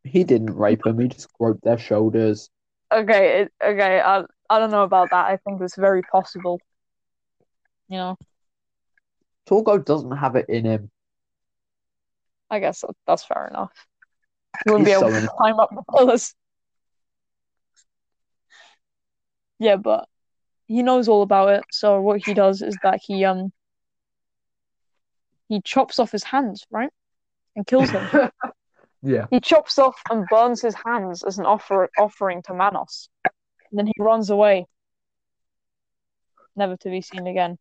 [0.08, 1.00] He didn't rape him.
[1.00, 2.50] He just groped their shoulders.
[2.91, 5.26] Okay, it, okay, I I don't know about that.
[5.26, 6.60] I think it's very possible.
[7.89, 8.17] You know,
[9.48, 10.91] Torgo doesn't have it in him.
[12.50, 13.74] I guess that- that's fair enough.
[14.63, 16.34] He wouldn't be able so to climb up the pillars.
[19.60, 20.08] Yeah, but
[20.67, 21.63] he knows all about it.
[21.72, 23.52] So what he does is that he um
[25.50, 26.91] he chops off his hands, right,
[27.56, 28.10] and kills him.
[29.08, 29.28] Yeah.
[29.32, 33.08] he chops off and burns his hands as an offer offering to Manos.
[33.24, 34.65] And then he runs away,
[36.58, 37.58] never to be seen again.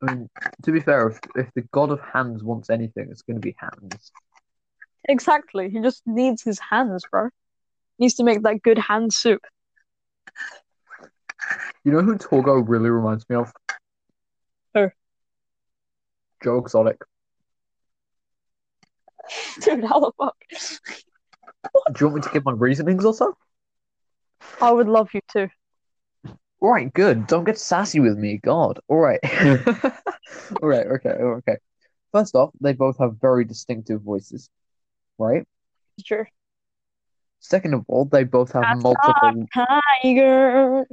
[0.00, 0.30] I mean,
[0.62, 3.56] to be fair, if, if the god of hands wants anything, it's going to be
[3.58, 4.12] hands.
[5.08, 5.68] Exactly.
[5.70, 7.30] He just needs his hands, bro.
[7.98, 9.42] Needs to make that good hand soup.
[11.82, 13.52] You know who Torgo really reminds me of?
[14.74, 14.90] Who?
[16.44, 16.98] Joe Exotic.
[19.60, 20.36] Dude, how the fuck?
[21.92, 23.36] Do you want me to give my reasonings or so?
[24.60, 25.48] I would love you to.
[26.60, 27.26] All right, good.
[27.26, 28.80] Don't get sassy with me, God.
[28.88, 29.20] All right.
[30.62, 31.56] All right, okay, okay.
[32.12, 34.50] First off, they both have very distinctive voices,
[35.18, 35.46] right?
[36.04, 36.28] Sure.
[37.40, 39.46] Second of all, they both have That's multiple.
[40.02, 40.86] Tigers.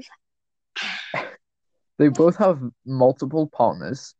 [1.97, 4.13] They both have multiple partners,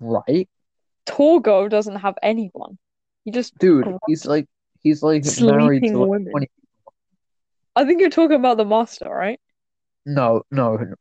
[0.00, 0.48] right?
[1.06, 2.78] Torgo doesn't have anyone.
[3.24, 3.56] He just.
[3.58, 4.46] Dude, he's like
[4.80, 6.30] he's like married Sleeping to like women.
[6.30, 6.50] 20
[7.76, 9.40] I think you're talking about the master, right?
[10.06, 10.94] No, no, no.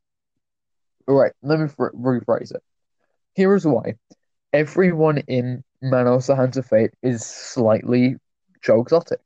[1.08, 2.64] All right, let me fr rephrase it.
[3.36, 3.96] Here is why.
[4.54, 8.16] Everyone in Manos the Hands of Fate is slightly
[8.64, 9.20] Joe Exotic.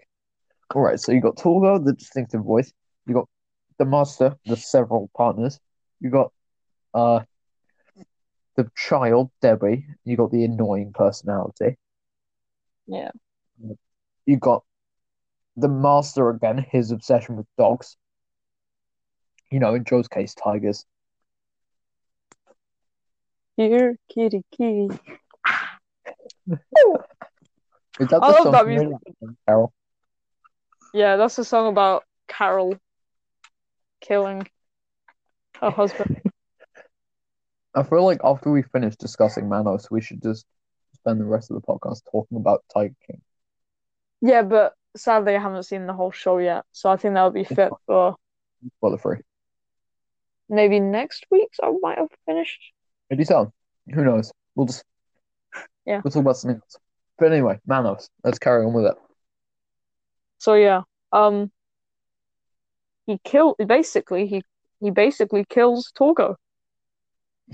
[0.74, 2.74] All right, so you got Torgo, the distinctive voice.
[3.06, 3.30] You got
[3.78, 5.60] the Master, the several partners.
[6.02, 6.34] You got
[6.94, 7.22] uh
[8.58, 9.86] the child, Debbie.
[10.04, 11.78] You got the annoying personality.
[12.88, 13.12] Yeah.
[14.26, 14.64] You got
[15.56, 17.96] the Master again, his obsession with dogs.
[19.52, 20.86] You know, in Joe's case, tigers.
[23.56, 24.90] Here, kitty, kitty.
[28.00, 28.90] Is that I love that music.
[29.48, 29.74] Carol?
[30.94, 32.76] Yeah, that's a song about Carol
[34.02, 34.48] killing
[35.60, 36.22] her husband.
[37.78, 40.46] I feel like after we finish discussing Manos, we should just
[40.96, 43.22] spend the rest of the podcast talking about Tiger King.
[44.22, 47.36] yeah, but sadly, I haven't seen the whole show yet, so I think that would
[47.36, 48.16] be fit for
[48.78, 49.18] Spoiler free.
[50.50, 51.50] maybe next week.
[51.54, 52.60] So I might have finished.
[53.12, 53.54] Maybe so.
[53.94, 54.32] Who knows?
[54.56, 54.84] We'll just
[55.86, 56.02] Yeah.
[56.04, 56.78] We'll talk about something else.
[57.20, 58.10] But anyway, Manos.
[58.24, 58.96] Let's carry on with it.
[60.40, 61.52] So yeah, um,
[63.06, 64.42] he killed basically he
[64.80, 66.36] he basically kills Torgo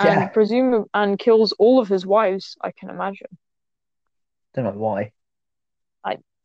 [0.02, 0.20] Yeah.
[0.20, 2.58] and presume and kills all of his wives.
[2.62, 3.38] I can imagine.
[4.54, 5.12] Don't know why.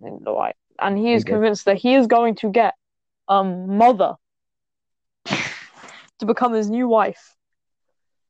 [0.03, 1.33] in the white, and he is Okay.
[1.33, 2.75] convinced that he is going to get
[3.29, 4.15] um mother
[6.19, 7.35] to become his new wife,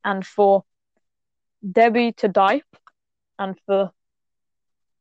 [0.04, 0.64] and for
[1.70, 2.62] Debbie to die,
[3.38, 3.92] and for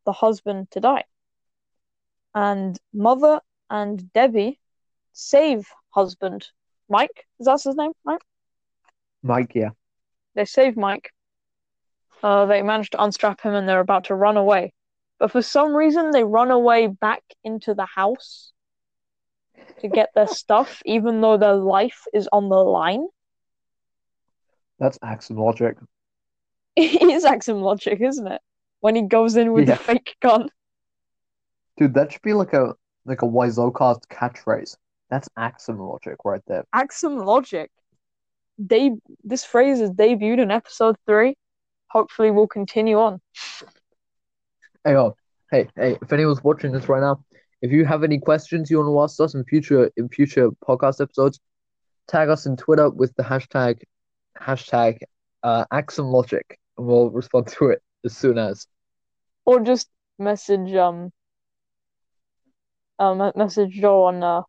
[0.06, 1.03] the husband to die,
[2.34, 4.60] and mother and Debbie
[5.13, 6.47] save husband
[6.89, 7.25] Mike.
[7.39, 7.91] Is that his name?
[8.06, 8.21] Right?
[9.23, 9.71] Mike, yeah.
[10.38, 11.12] They save Mike.
[12.21, 14.71] Uh, they manage to unstrap him, and they're about to run away.
[15.19, 18.54] But for some reason, they run away back into the house
[19.82, 23.08] to get their stuff, even though their life is on the line.
[24.80, 25.76] That's Axon logic.
[26.80, 28.39] It is Axum logic, isn't it?
[28.82, 29.76] When he goes in with Yeah.
[29.78, 30.50] the fake gun.
[31.78, 34.78] Dude, that should be like a like a Wiseau Cast catchphrase.
[35.10, 36.65] That's Axon logic right there.
[36.73, 37.71] Axum logic.
[38.58, 38.91] They
[39.24, 41.36] this phrase is debuted in episode three.
[41.89, 43.22] Hopefully, we'll continue on.
[44.84, 44.96] Hey,
[45.52, 45.98] hey, hey!
[46.02, 47.24] If anyone's watching this right now,
[47.62, 51.02] if you have any questions you want to ask us in future in future podcast
[51.02, 51.39] episodes,
[52.08, 53.82] tag us in Twitter with the hashtag
[54.39, 55.00] hashtag
[55.43, 58.67] uh, Axon Logic, and we'll respond to it as soon as.
[59.46, 59.89] Or just
[60.20, 61.12] message um
[63.00, 64.41] um message Joe on uh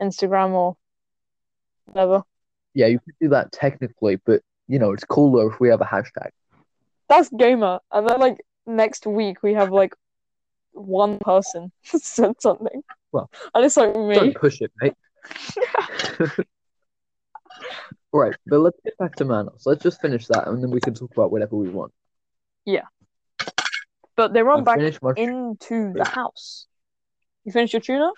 [0.00, 0.76] Instagram or
[1.86, 2.22] whatever.
[2.76, 5.86] Yeah, you could do that technically, but you know it's cooler if we have a
[5.86, 6.28] hashtag.
[7.08, 7.80] That's gamer.
[7.90, 8.36] And then like
[8.66, 9.94] next week we have like
[10.72, 12.82] one person said something.
[13.12, 14.14] Well, and it's like me.
[14.14, 14.92] Don't push it, mate.
[18.12, 19.64] Right, but let's get back to Manos.
[19.66, 21.92] Let's just finish that, and then we can talk about whatever we want.
[22.64, 22.84] Yeah,
[24.16, 24.78] but they run I've back
[25.16, 26.66] into the house.
[27.44, 28.10] You finished your tuna?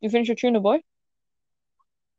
[0.00, 0.82] You finished your tuna, boy?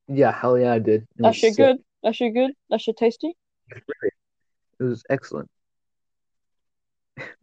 [0.08, 1.08] Yeah, hell yeah, I did.
[1.18, 1.66] That shit sick.
[1.66, 1.78] good.
[2.04, 2.52] That shit good.
[2.70, 3.36] That shit tasty.
[3.70, 5.50] It was excellent.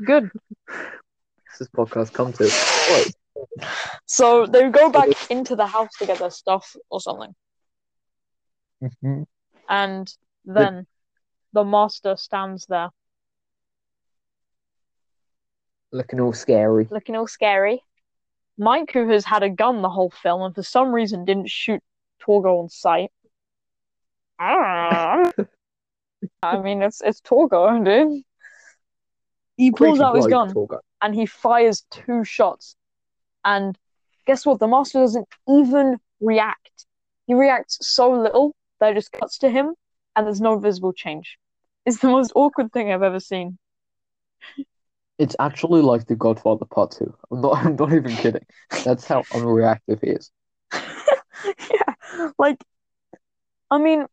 [0.04, 0.30] Good.
[1.58, 2.48] This podcast come to?
[4.06, 7.34] So they go back into the house to get their stuff or something.
[8.82, 9.26] Mhm.
[9.68, 10.86] And then
[11.52, 12.90] the master stands there
[15.92, 16.86] Looking all scary.
[16.90, 17.82] looking all scary.
[18.56, 21.82] Mike, who has had a gun the whole film and for some reason didn't shoot
[22.26, 23.10] Torgo on sight.
[24.38, 25.30] Ah.
[26.42, 26.56] I.
[26.56, 28.22] I mean, it's it's Torgo, dude.
[29.56, 32.76] He pulls Creepy out his gun tall and he fires two shots.
[33.44, 33.76] And
[34.26, 34.58] guess what?
[34.58, 36.86] The master doesn't even react.
[37.26, 39.74] He reacts so little that it just cuts to him
[40.16, 41.38] and there's no visible change.
[41.86, 43.58] It's the most awkward thing I've ever seen.
[45.18, 47.14] It's actually like The Godfather Part Two.
[47.30, 47.56] I'm not.
[47.64, 48.46] I'm not even kidding.
[48.84, 50.30] That's how unreactive he is.
[50.72, 51.89] yeah,
[52.38, 52.62] like,
[53.70, 54.06] I mean,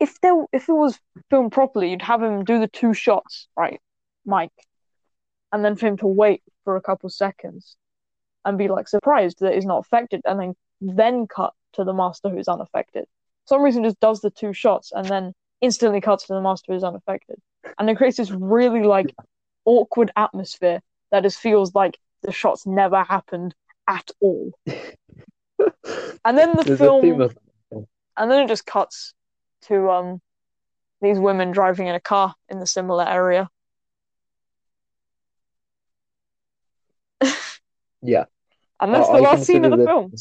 [0.00, 3.80] if there if it was filmed properly, you'd have him do the two shots, right,
[4.24, 4.52] Mike,
[5.52, 7.76] and then for him to wait for a couple seconds
[8.44, 12.30] and be like surprised that he's not affected, and then then cut to the master
[12.30, 13.04] who's unaffected.
[13.44, 16.72] For some reason, just does the two shots and then instantly cuts to the master
[16.72, 17.40] who's unaffected,
[17.78, 19.14] and it creates this really like
[19.66, 23.54] awkward atmosphere that just feels like the shots never happened
[23.86, 24.52] at all.
[26.24, 27.36] And then the There's film, of
[28.16, 29.14] and then it just cuts
[29.62, 30.20] to um
[31.00, 33.48] these women driving in a car in the similar area.
[38.02, 38.24] yeah.
[38.82, 40.12] And that's I- the last scene of the film.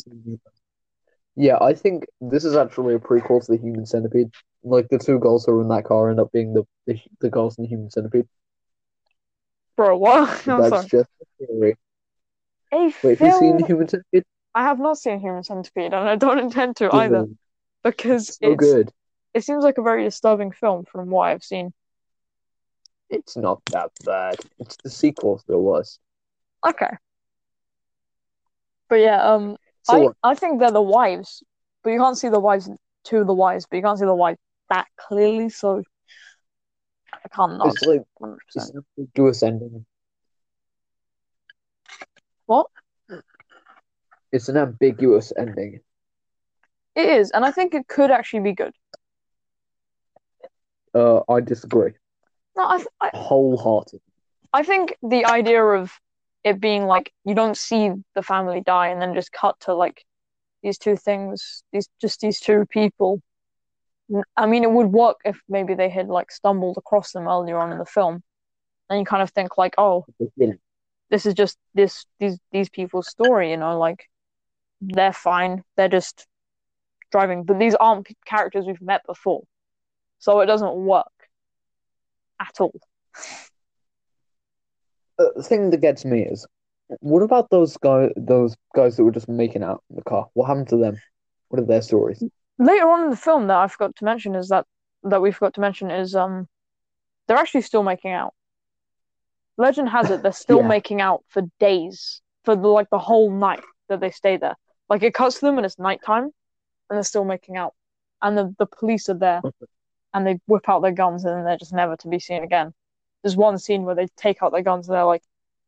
[1.36, 4.30] Yeah, I think this is actually a prequel to the Human Centipede.
[4.64, 7.30] Like the two girls who are in that car end up being the the, the
[7.30, 8.28] girls in the Human Centipede.
[9.78, 10.30] Bro, what?
[10.48, 10.88] I'm That's sorry.
[10.90, 11.78] just a theory.
[12.74, 14.26] A Wait, have you seen the Human Centipede?
[14.60, 17.28] I have not seen Human Centipede, and I don't intend to either,
[17.82, 18.92] because So it's good.
[19.34, 21.72] it seems like a very disturbing film from what I've seen.
[23.10, 24.36] It's not that bad.
[24.60, 25.98] It's the sequel that was.
[26.68, 26.92] Okay.
[28.90, 31.42] But yeah, um, So I, I think they're the wives,
[31.82, 32.70] but you can't see the wives
[33.06, 35.84] to the wives, but you can't see the wife that clearly, so
[37.14, 38.38] I can't not it's like 100%.
[38.56, 39.86] it's ambiguous ending.
[42.46, 42.68] What?
[44.32, 45.80] It's an ambiguous ending.
[46.96, 48.74] It is, and I think it could actually be good.
[50.94, 51.92] Uh, I disagree
[52.56, 54.02] No, I, th- I, wholeheartedly.
[54.54, 55.92] I think the idea of
[56.44, 60.04] it being like you don't see the family die and then just cut to like
[60.64, 63.22] these two things, these just these two people.
[64.36, 67.72] I mean, it would work if maybe they had like stumbled across them earlier on
[67.72, 68.24] in the film,
[68.90, 70.06] and you kind of think like, oh,
[71.12, 74.06] this is just this these these people's story, you know, like
[74.82, 76.26] they're fine, they're just
[77.12, 79.44] driving, but these aren't characters we've met before,
[80.20, 81.08] so it doesn't work
[82.40, 82.74] at all.
[85.18, 86.46] Uh, the thing that gets me is,
[87.02, 88.12] what about those guys?
[88.16, 90.28] Those guys that were just making out in the car.
[90.34, 90.98] What happened to them?
[91.50, 92.24] What are their stories?
[92.58, 94.66] Later on in the film that I forgot to mention is that
[95.04, 96.48] that we forgot to mention is um
[97.28, 98.34] they're actually still making out.
[99.58, 100.68] Legend has it they're still Yeah.
[100.68, 104.56] making out for days, for the, like the whole night that they stay there.
[104.90, 106.34] Like it cuts to them and it's nighttime, and
[106.90, 107.74] they're still making out,
[108.22, 109.42] and the the police are there,
[110.14, 112.74] and they whip out their guns and they're just never to be seen again.
[113.24, 115.24] There's one scene where they take out their guns and they're like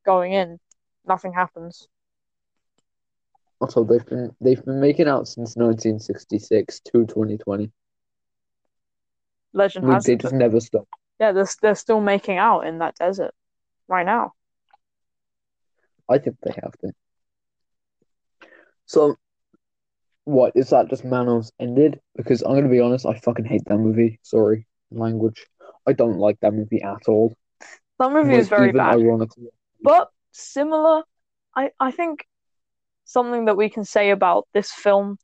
[0.05, 0.59] going in,
[1.05, 1.87] nothing happens.
[3.59, 7.71] Also, they've been they've been making out since 1966 to 2020.
[9.53, 10.21] Legend has they it.
[10.21, 10.87] just never stop.
[11.19, 13.33] Yeah, they're they're still making out in that desert
[13.87, 14.33] right now.
[16.09, 16.91] I think they have to.
[18.91, 19.15] So,
[20.25, 20.89] what is that?
[20.89, 22.01] Just Manos ended?
[22.17, 24.19] Because I'm gonna be honest, I fucking hate that movie.
[24.21, 25.47] Sorry, language.
[25.87, 27.33] I don't like that movie at all.
[27.99, 28.95] That movie Like, is very bad.
[28.95, 29.47] ironically.
[29.81, 31.03] But similar,
[31.55, 32.27] I, I think
[33.05, 35.17] something that we can say about this film,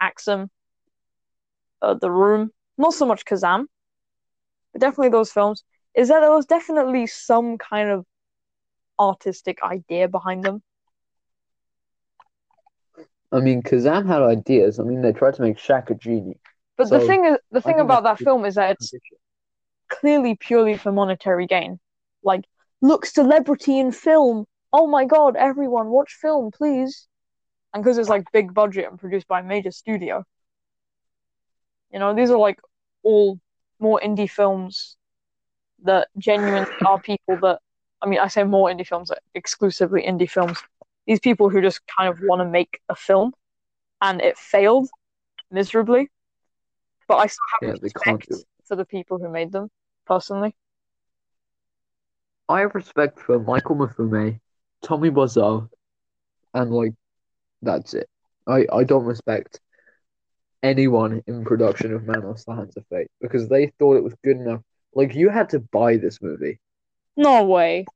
[0.00, 0.48] Axum,
[1.82, 3.66] uh, The Room, not so much Kazam,
[4.72, 8.06] but definitely those films, is that there was definitely some kind of
[8.98, 10.62] artistic idea behind them.
[13.32, 14.78] I mean, Kazam had ideas.
[14.78, 16.38] I mean, they tried to make Shaq a genie.
[16.76, 18.92] But the thing is, the thing about that film is that it's
[19.88, 21.80] clearly purely for monetary gain.
[22.22, 22.44] Like,
[22.80, 24.46] look, celebrity in film.
[24.72, 27.06] Oh my god, everyone, watch film, please.
[27.72, 30.24] And because it's like big budget and produced by a major studio.
[31.90, 32.58] You know, these are like
[33.02, 33.38] all
[33.78, 34.96] more indie films
[35.84, 37.60] that genuinely are people that,
[38.00, 40.58] I mean, I say more indie films, like exclusively indie films.
[41.06, 43.32] These people who just kind of want to make a film
[44.00, 44.88] and it failed
[45.50, 46.10] miserably.
[47.08, 49.70] But I still have Yeah, respect do for the people who made them,
[50.06, 50.54] personally.
[52.48, 54.40] I have respect for Michael Mifune,
[54.82, 55.68] Tommy Wiseau,
[56.54, 56.94] and like
[57.62, 58.08] that's it.
[58.46, 59.60] I I don't respect
[60.62, 64.36] anyone in production of Manos: The Hands of Fate because they thought it was good
[64.36, 64.60] enough.
[64.94, 66.60] Like you had to buy this movie.
[67.16, 67.86] No way.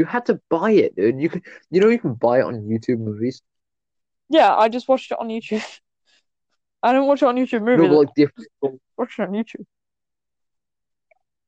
[0.00, 1.20] You had to buy it, dude.
[1.20, 3.42] You can, you know, you can buy it on YouTube movies.
[4.30, 5.62] Yeah, I just watched it on YouTube.
[6.82, 7.86] I didn't watch it on YouTube Movies.
[7.90, 8.48] but like different.
[8.64, 9.66] I watched it on YouTube.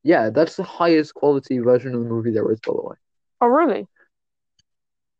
[0.03, 2.97] Yeah, that's the highest quality version of the movie there is, by the way.
[3.41, 3.87] Oh, really?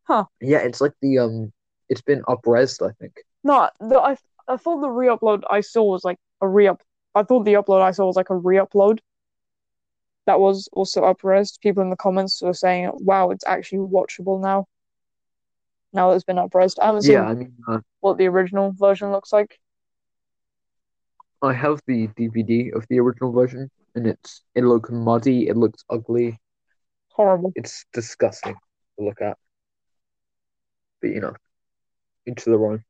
[0.03, 0.25] Huh.
[0.39, 1.51] Yeah, it's like the um,
[1.89, 3.15] it's been upresed, I think.
[3.43, 4.15] No, the, I
[4.47, 6.83] I thought the re-upload I saw was like a re-up.
[7.15, 8.99] I thought the upload I saw was like a re-upload.
[10.25, 11.59] That was also upres.
[11.59, 14.67] People in the comments were saying, "Wow, it's actually watchable now."
[15.91, 16.75] Now that it's been upres.
[16.81, 19.59] I haven't seen Yeah, I mean, uh, what the original version looks like.
[21.41, 25.83] I have the DVD of the original version, and it's it looks muddy, it looks
[25.89, 26.39] ugly,
[27.09, 27.51] Horrible.
[27.55, 28.55] it's disgusting
[28.97, 29.37] to look at.
[31.01, 31.33] But you know,
[32.25, 32.83] into the own.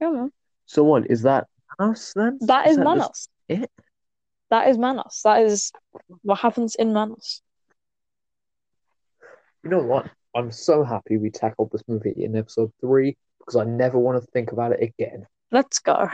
[0.00, 0.32] Yeah, man.
[0.66, 1.46] So what is that?
[1.78, 2.38] Manos then?
[2.40, 3.28] That is that Manos.
[3.48, 3.70] it?
[4.50, 5.20] That is Manos.
[5.24, 5.72] That is
[6.22, 7.42] what happens in Manos.
[9.62, 10.08] You know what?
[10.34, 14.30] I'm so happy we tackled this movie in episode three because I never want to
[14.32, 15.26] think about it again.
[15.50, 16.08] Let's go.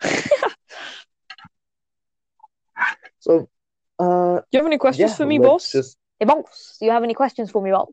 [3.26, 3.48] So,
[3.98, 5.72] uh, Do you have any questions yeah, for me, boss?
[5.72, 7.88] Just Hey, boss, do you have any questions for me, boss?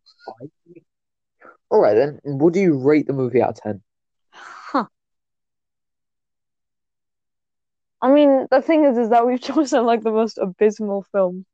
[1.69, 2.19] all right then.
[2.23, 3.81] Would you rate the movie out of ten?
[4.31, 4.85] Huh.
[8.03, 11.45] I mean, the thing is, is that we've chosen like the most abysmal film.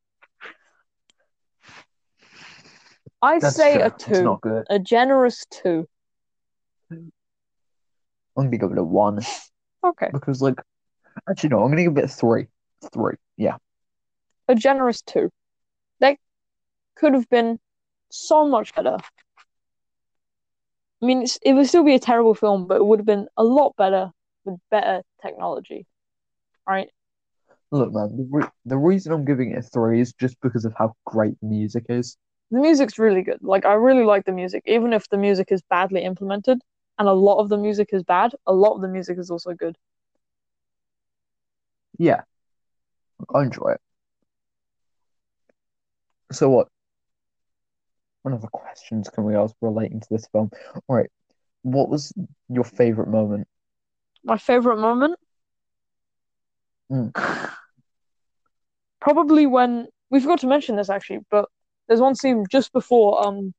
[3.22, 4.66] I'd say a It's two, not good.
[4.70, 5.88] a generous two.
[6.92, 7.12] I'm
[8.36, 9.20] gonna give it a one
[9.84, 10.56] Okay, because, like,
[11.30, 12.48] actually no, I'm gonna give it a three.
[12.94, 13.58] Three, yeah.
[14.48, 15.30] a generous two.
[16.00, 16.18] That
[16.96, 17.60] could have been
[18.10, 18.98] so much better.
[21.02, 23.28] I mean, it's, it would still be a terrible film, but it would have been
[23.38, 24.12] a lot better
[24.46, 25.86] with better technology,
[26.70, 26.90] right?
[27.72, 30.74] Look, man, the, re- the reason I'm giving it a three is just because of
[30.78, 32.18] how great the music is.
[32.52, 33.40] The music's really good.
[33.42, 36.60] Like I really like the music, even if the music is badly implemented,
[36.98, 38.34] and a lot of the music is bad.
[38.48, 39.78] A lot of the music is also good.
[41.98, 42.22] Yeah,
[43.34, 43.82] I enjoy it.
[46.32, 46.70] So what?
[48.24, 50.50] What other questions can we ask relating to this film?
[50.88, 51.10] All right,
[51.62, 52.14] what was
[52.50, 53.48] your favorite moment?
[54.24, 55.20] My favorite moment,
[56.92, 57.12] Mm.
[59.00, 61.46] probably when we forgot to mention this actually, but
[61.88, 63.54] there's one scene just before um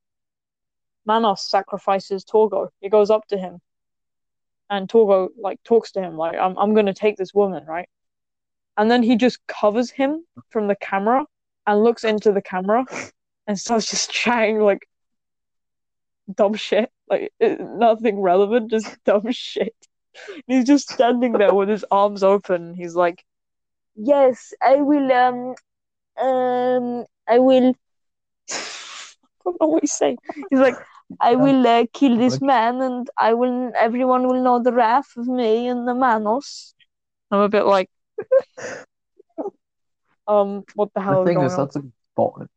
[1.06, 2.68] Manos sacrifices Torgo.
[2.80, 3.58] He goes up to him,
[4.68, 7.88] and Torgo like talks to him like, "I'm I'm gonna take this woman, right?"
[8.80, 11.26] and then he just covers him from the camera
[11.66, 12.84] and looks into the camera
[13.46, 14.88] and starts just chatting like
[16.34, 19.74] dumb shit, like nothing relevant, just dumb shit.
[20.28, 22.74] And he's just standing there with his arms open.
[22.74, 23.24] He's like,
[23.94, 25.10] "Yes, I will.
[25.12, 25.54] Um,
[26.20, 27.74] um, I will."
[28.50, 30.18] I don't know what he's saying.
[30.50, 30.76] He's like,
[31.20, 33.72] "I will uh, kill this man, and I will.
[33.78, 36.74] Everyone will know the wrath of me and the Manos."
[37.30, 37.88] I'm a bit like,
[40.26, 41.58] um, what the hell The is going is, on?
[41.58, 41.82] that's a
[42.16, 42.48] bot.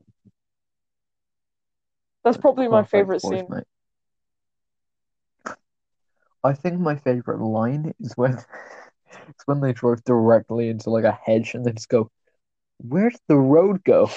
[2.24, 3.48] That's probably my favorite voice, scene.
[3.50, 3.66] mate.
[6.44, 8.34] I think my favorite line is when
[9.30, 12.10] it's when they drove directly into like a hedge and they just go,
[12.78, 14.10] "Where did the road go?"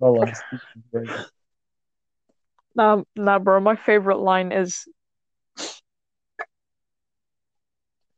[0.00, 1.26] Oh, I'm speaking very good.
[2.74, 3.60] Nah, nah, bro.
[3.60, 4.88] My favorite line is,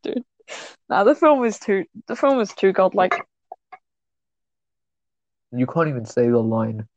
[0.03, 0.25] dude.
[0.89, 1.85] Nah, the film is too.
[2.07, 3.21] The film is too godlike.
[5.53, 6.89] You can't even say the line.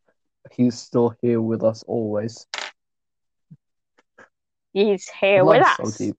[0.51, 2.47] He's still here with us always.
[4.77, 6.15] He's here The with line's us so deep.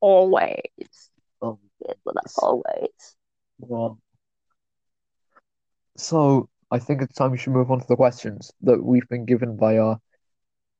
[0.00, 1.10] always.
[1.42, 3.16] Oh, He's with us always.
[3.58, 3.98] well.
[5.96, 9.24] So I think it's time we should move on to the questions that we've been
[9.24, 9.98] given by our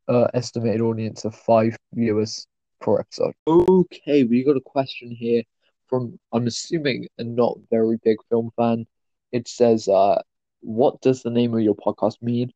[0.06, 2.46] uh, estimated audience of five viewers
[2.80, 3.34] per episode.
[3.48, 5.42] Okay, we got a question here
[5.88, 8.86] from I'm assuming a not very big film fan.
[9.32, 10.22] It says, uh,
[10.60, 12.52] "What does the name of your podcast mean?"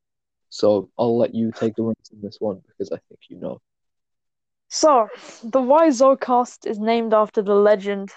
[0.51, 3.61] So I'll let you take the reins on this one because I think you know.
[4.75, 5.11] So,
[5.43, 8.11] the Wiseau Cast is named after the legend,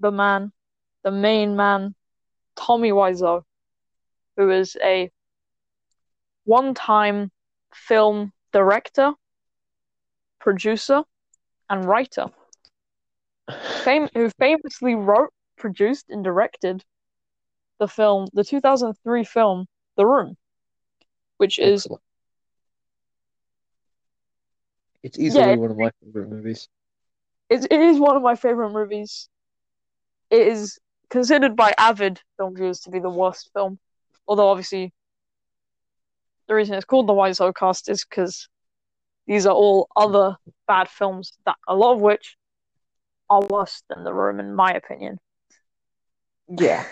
[0.00, 0.50] the man,
[1.04, 1.94] the main man,
[2.56, 3.44] Tommy Wiseau,
[4.36, 5.12] who is a
[6.42, 7.30] one-time
[7.72, 9.12] film director,
[10.40, 11.04] producer,
[11.70, 12.26] and writer.
[13.84, 16.84] Fam- who famously wrote, produced, and directed
[17.78, 19.66] the film, the 2003 film
[19.96, 20.36] The Room,
[21.36, 21.86] which is.
[25.02, 26.68] It's easily it- one of my favorite movies.
[27.50, 29.28] it, it is one of my favorite movies.
[30.30, 30.78] It is
[31.10, 33.78] considered by avid film viewers to be the worst film,
[34.26, 34.92] although obviously
[36.48, 38.48] the reason it's called the Wiseau Cast is because
[39.26, 40.36] these are all other
[40.66, 42.36] bad films that a lot of which
[43.30, 45.18] are worse than The Room, in my opinion.
[46.48, 46.84] Yeah,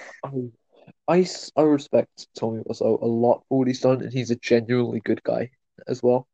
[1.09, 1.27] I
[1.57, 5.23] I respect Tommy Wiseau a lot for what he's done, and he's a genuinely good
[5.23, 5.51] guy
[5.87, 6.27] as well.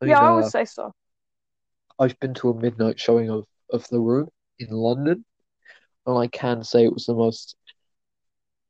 [0.00, 0.92] I mean, yeah, I would uh, say so.
[1.98, 4.28] I've been to a midnight showing of, of The Room
[4.58, 5.24] in London,
[6.06, 7.56] and I can say it was the most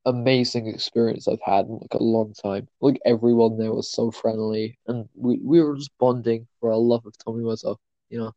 [0.05, 2.67] amazing experience I've had in like a long time.
[2.79, 7.05] Like everyone there was so friendly, and we, we were just bonding for our love
[7.05, 7.75] of Tommy Wiseau.
[8.09, 8.31] You know,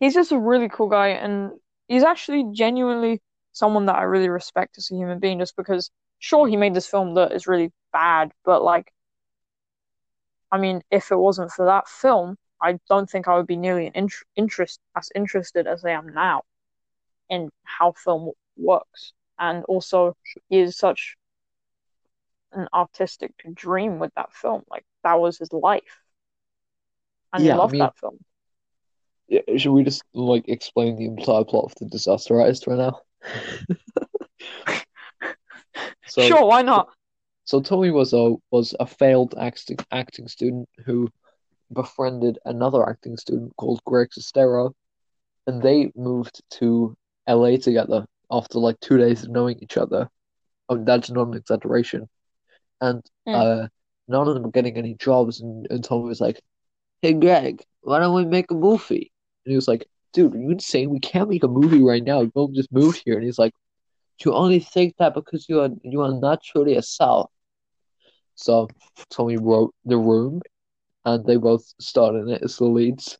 [0.00, 1.52] He's just a really cool guy, and
[1.86, 3.20] he's actually genuinely
[3.52, 6.88] someone that I really respect as a human being, just because, sure, he made this
[6.88, 8.92] film that is really bad, but like,
[10.52, 13.90] I mean, if it wasn't for that film, I don't think I would be nearly
[13.94, 16.42] int- interest as interested as I am now
[17.28, 19.12] in how film works.
[19.38, 20.14] And also,
[20.50, 21.16] he is such
[22.52, 24.62] an artistic dream with that film.
[24.70, 25.98] Like, that was his life.
[27.32, 28.18] And Yeah, he I loved mean- that film.
[29.28, 33.00] Yeah, should we just like explain the entire plot of the Disaster Artist right now?
[36.06, 36.88] So, sure, why not?
[37.44, 41.08] So Tommy a was a failed acting acting student who
[41.72, 44.72] befriended another acting student called Greg Sestero,
[45.46, 50.08] and they moved to LA together after like two days of knowing each other.
[50.68, 52.08] Oh, that's not an exaggeration.
[52.80, 53.34] And Hmm.
[53.34, 53.68] uh,
[54.08, 56.40] none of them were getting any jobs, and, and Tommy was like,
[57.02, 59.12] "Hey, Greg, why don't we make a movie?"
[59.44, 60.90] And he was like, "Dude, are you insane?
[60.90, 62.24] We can't make a movie right now.
[62.26, 63.54] Bill just moved here." And he's like,
[64.24, 67.30] "You only think that because you are you are naturally a South."
[68.34, 68.68] So
[69.10, 70.42] Tommy wrote The Room,
[71.04, 73.18] and they both starred in it as the leads.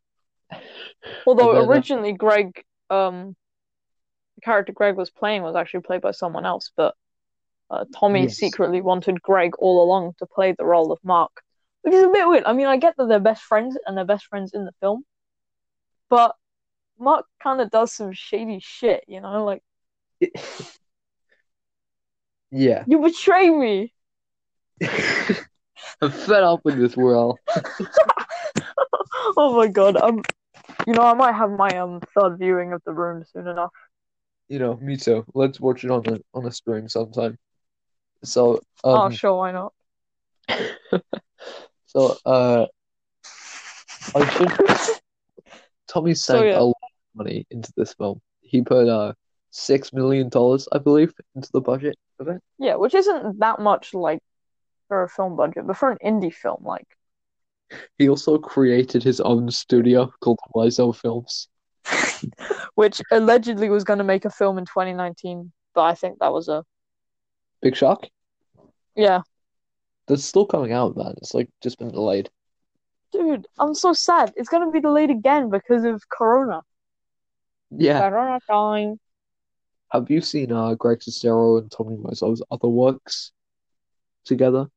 [1.27, 3.37] Although uh, originally Greg, um,
[4.37, 6.95] the character Greg was playing was actually played by someone else, but
[7.71, 8.37] uh, Tommy Yes.
[8.37, 11.43] secretly wanted Greg all along to play the role of Mark,
[11.83, 12.45] which is a bit weird.
[12.45, 15.05] I mean, I get that they're best friends and they're best friends in the film,
[16.09, 16.35] but
[16.99, 19.63] Mark kind of does some shady shit, you know, like
[22.53, 23.93] Yeah, you betray me.
[26.03, 27.39] I'm fed up with this world.
[29.37, 30.23] oh my god, um,
[30.87, 33.73] you know, I might have my um third viewing of The Room soon enough.
[34.49, 35.25] You know, me too.
[35.33, 37.39] Let's watch it on a on a stream sometime.
[38.23, 39.73] So, oh, um, sure, why not?
[41.87, 42.67] so uh,
[44.15, 45.01] I should.
[45.89, 46.59] Tommy So, yeah.
[46.59, 48.21] a lot of money into this film.
[48.43, 49.15] He put uh
[49.51, 52.41] six million dollars, I believe, into the budget of it.
[52.59, 54.21] Yeah, which isn't that much like
[54.89, 56.87] for a film budget, but for an indie film, like
[57.99, 61.49] He also created his own studio called Wiseau Films.
[62.75, 66.49] which allegedly was going to make a film in 2019, but I think that was
[66.49, 66.65] a
[67.61, 68.09] Big Shock.
[68.95, 69.23] yeah,
[70.09, 71.15] That's still coming out, man.
[71.19, 72.31] It's like just been delayed.
[73.13, 74.33] dude, I'm so sad.
[74.37, 76.63] It's going to be delayed again because of Corona.
[77.71, 78.09] Yeah.
[78.09, 79.01] Corona time.
[79.93, 83.33] Have you seen uh Greg Sestero and Tommy Wiseau's other works
[84.25, 84.69] together?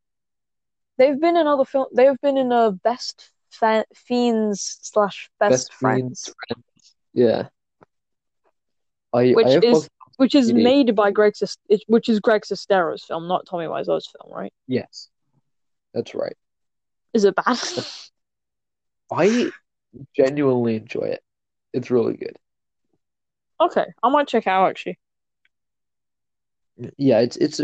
[0.98, 1.88] They've been in other film.
[1.94, 6.96] They've been in a Best Fa- Fiends slash Best, Best Friends, Fiends.
[7.14, 7.48] Yeah.
[9.14, 11.34] I Which I is- which is made by Greg,
[11.70, 14.54] it- which is Greg Sestero's film, not Tommy Wiseau's film, right?
[14.68, 15.10] yes.
[15.94, 16.36] That's right.
[17.14, 17.58] Is it bad?
[19.12, 19.50] I
[20.14, 21.24] genuinely enjoy it.
[21.72, 22.38] It's really good.
[23.62, 25.00] okay, I might check it out actually.
[26.98, 27.62] Yeah, it's it's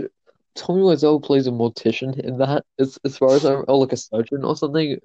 [0.56, 2.66] Tommy Wiseau plays a mortician in that.
[2.80, 4.98] As as far as I'm, or like a surgeon or something,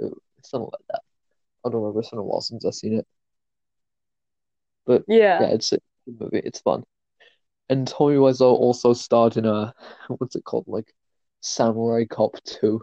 [0.43, 1.01] something like that.
[1.65, 2.01] I don't remember.
[2.01, 3.07] It's been a while since I've seen it.
[4.87, 5.43] But Yeah.
[5.43, 6.41] yeah, it's a movie.
[6.45, 6.85] It's fun.
[7.69, 9.75] And Tommy Wiseau also starred in a
[10.09, 10.65] what's it called?
[10.69, 10.93] Like
[11.41, 12.81] Samurai Cop 2.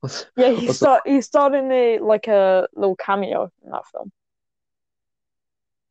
[0.00, 4.12] What's- Yeah, he start he starred in a like a little cameo in that film.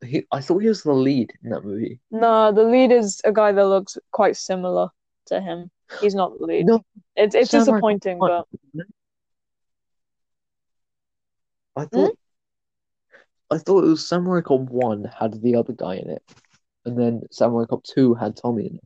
[0.03, 1.99] He, I thought he was the lead in that movie.
[2.11, 4.89] No, the lead is a guy that looks quite similar
[5.27, 5.69] to him.
[6.01, 6.65] He's not the lead.
[6.65, 6.81] No,
[7.15, 8.45] It's it's Samurai disappointing, but
[11.75, 12.17] I thought
[13.51, 16.23] I thought it was Samurai Cop 1 had the other guy in it.
[16.85, 18.83] And then Samurai Cop 2 had Tommy in it.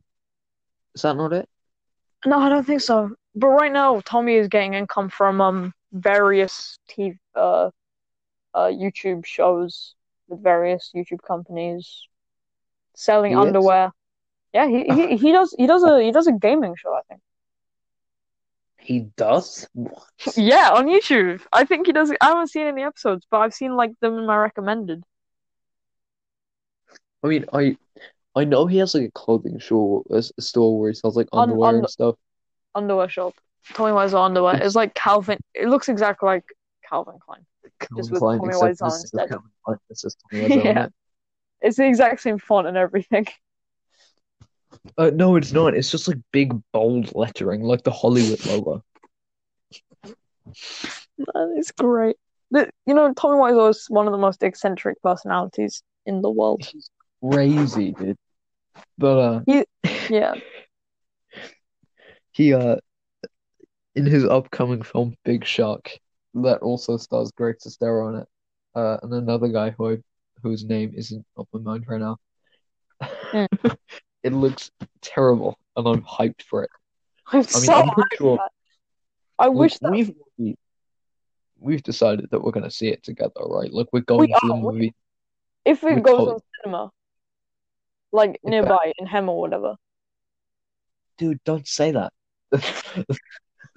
[0.94, 1.48] Is that not it?
[2.24, 3.14] no, I don't think so.
[3.34, 7.70] But right now, Tommy is getting income from um various TV uh
[8.54, 9.94] uh YouTube shows
[10.28, 12.08] with various YouTube companies
[12.94, 13.46] selling He is?
[13.46, 13.92] underwear.
[14.52, 17.20] Yeah, he, he he does he does a he does a gaming show, I think.
[18.78, 19.68] He does?
[19.74, 20.04] What?
[20.36, 21.42] Yeah, on YouTube.
[21.52, 22.10] I think he does.
[22.20, 25.02] I haven't seen any episodes, but I've seen like them in my recommended.
[27.22, 27.76] I mean, I
[28.34, 31.28] I know he has like a clothing store, a, a store where he sells like
[31.32, 32.16] Un- underwear un- and stuff.
[32.74, 33.34] underwear shop.
[33.74, 34.62] Tommy Wiseau underwear.
[34.62, 35.38] It's like Calvin.
[35.54, 36.44] It looks exactly like
[36.88, 37.44] Calvin Klein.
[37.80, 39.40] Calvin with Klein, Tommy Wiseau instead of instead.
[39.64, 40.84] Klein, it's just Tommy Wiseau Yeah.
[40.86, 40.92] it.
[41.62, 43.26] It's the exact same font and everything.
[44.98, 45.74] Uh, no, it's not.
[45.74, 48.82] It's just like big bold lettering, like the Hollywood logo.
[51.18, 52.16] that is great.
[52.50, 56.66] The, you know, Tommy Wiseau is one of the most eccentric personalities in the world.
[56.72, 56.90] He's
[57.22, 58.16] crazy, dude.
[58.98, 59.64] But uh,
[60.10, 60.34] Yeah.
[62.32, 62.76] he uh,
[63.94, 65.90] in his upcoming film Big Shark,
[66.42, 68.28] that also stars Greg Sestero in it,
[68.74, 69.96] uh, and another guy who I,
[70.42, 72.16] whose name isn't on my mind right now.
[74.22, 74.72] It looks
[75.02, 76.70] terrible, and I'm hyped for it.
[77.28, 78.38] I'm I mean, so I'm pretty sure.
[79.38, 80.56] I Look, wish that we've we-
[81.60, 83.72] we've decided that we're gonna see it together, right?
[83.72, 84.94] Like we're going to the are, we- movie.
[85.64, 86.90] if it we goes told- on cinema,
[88.10, 88.50] like Yeah.
[88.50, 89.76] nearby in Hem or whatever.
[91.18, 92.12] Dude, don't say that.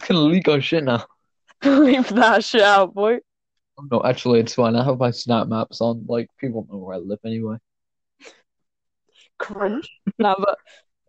[0.02, 1.06] It's gonna leak our shit now.
[1.64, 3.20] Leave that shit out, boy.
[3.78, 4.76] Oh, No, actually, it's fine.
[4.76, 6.06] I have my snap maps on.
[6.08, 7.58] Like people know where I live anyway.
[9.38, 9.90] Cringe.
[10.18, 10.58] no, but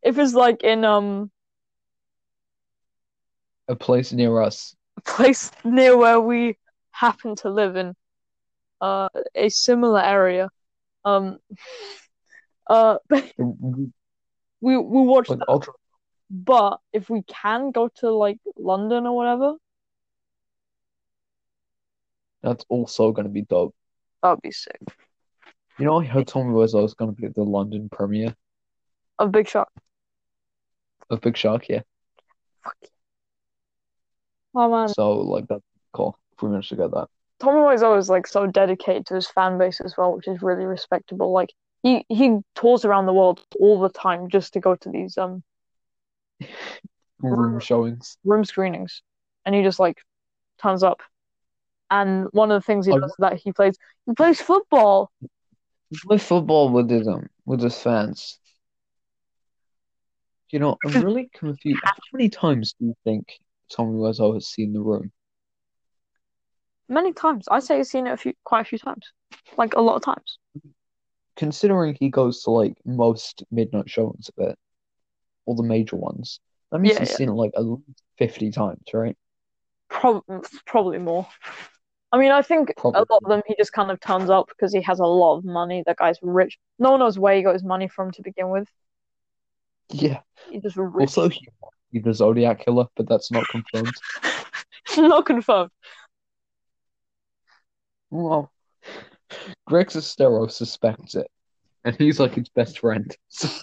[0.03, 1.31] if it's like in um
[3.69, 4.75] A place near us.
[4.97, 6.57] a place near where we
[6.91, 7.95] happen to live in,
[8.81, 10.49] uh, a similar area,
[11.05, 11.39] um,
[12.69, 12.99] uh,
[13.39, 13.87] we
[14.61, 15.45] we watch that.
[15.49, 15.73] ultra.
[16.31, 19.55] But if we can go to like London or whatever,
[22.43, 23.75] That's also gonna be dope.
[24.23, 24.79] that'd be sick.
[25.79, 28.35] You know, I heard Tommy Wiseau is gonna be at the London premiere
[29.19, 29.69] of big Shark.
[31.11, 31.69] of Big Shark.
[31.69, 31.83] Yeah.
[32.65, 32.89] Fuck yeah.
[34.55, 35.63] Oh man, So like that's
[35.93, 36.19] cool.
[36.33, 37.09] If we manage to get that.
[37.39, 40.65] Tommy Wiseau is like so dedicated to his fan base as well, which is really
[40.65, 41.33] respectable.
[41.33, 45.17] Like he he tours around the world all the time just to go to these
[45.17, 45.43] um
[47.23, 48.17] Room showings.
[48.25, 49.03] room screenings,
[49.45, 49.99] and he just like
[50.63, 51.01] turns up.
[51.91, 53.77] And one of the things he does is that he plays
[54.07, 55.11] he plays football.
[55.91, 58.39] He plays football with his um with his fans.
[60.51, 61.81] You know, I'm really confused.
[61.85, 63.39] How many times do you think
[63.71, 65.13] Tommy Wiseau has seen The Room?
[66.89, 67.47] Many times.
[67.49, 69.13] I say he's seen it a few quite a few times.
[69.57, 70.39] Like a lot of times.
[71.37, 74.59] Considering he goes to like most midnight showings of it,
[75.47, 77.17] all the major ones, that means Yeah, he's yeah.
[77.17, 77.53] seen it like
[78.19, 79.17] 50 times, right?
[79.89, 80.23] Prob
[80.67, 81.27] probably more.
[82.13, 84.73] I mean, I think a lot of them he just kind of turns up because
[84.73, 85.85] he has a lot of money.
[85.87, 86.59] That guy's rich.
[86.79, 88.69] No one knows where he got his money from to begin with.
[89.91, 90.21] Yeah.
[90.51, 90.93] He's just rich.
[91.01, 93.95] Also, he might be the Zodiac killer, but that's not confirmed.
[94.97, 95.71] Not confirmed.
[98.11, 98.51] Well,
[99.65, 101.31] Greg Sestero suspects it,
[101.85, 103.17] and he's like his best friend.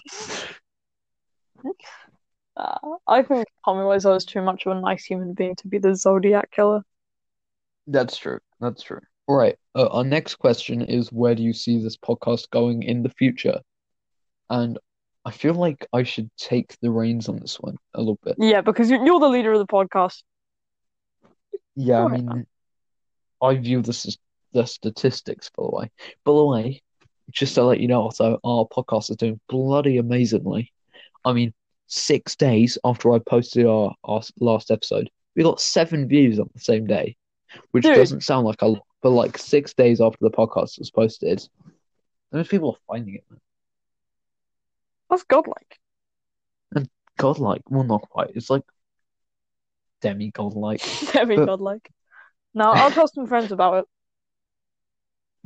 [2.56, 5.78] Uh, I think Tommy Wiseau is too much of a nice human being to be
[5.78, 6.82] the Zodiac killer.
[7.88, 8.38] That's true.
[8.60, 9.00] That's true.
[9.26, 9.56] All right.
[9.74, 13.60] Uh, our next question is where do you see this podcast going in the future?
[14.50, 14.78] And
[15.24, 18.36] I feel like I should take the reins on this one a little bit.
[18.38, 20.22] Yeah, because you- you're the leader of the podcast.
[21.74, 22.46] Yeah, I mean,
[23.40, 24.18] I view this as
[24.52, 25.90] the statistics, by the way.
[26.24, 26.82] By the way,
[27.30, 30.72] just to let you know, also, our podcast is doing bloody amazingly.
[31.24, 31.52] I mean,
[31.86, 36.60] six days after I posted our, our last episode, we got seven views on the
[36.60, 37.16] same day,
[37.70, 37.96] which Dude.
[37.96, 41.46] doesn't sound like a lot, but like six days after the podcast was posted,
[42.32, 43.40] those people are finding it, man.
[45.10, 45.78] That's godlike.
[46.74, 47.62] And godlike.
[47.70, 48.32] Well, not quite.
[48.34, 48.62] It's like
[50.02, 50.82] demi-godlike.
[51.12, 51.88] Very But- godlike.
[52.54, 53.84] Now, I'll tell some friends about it.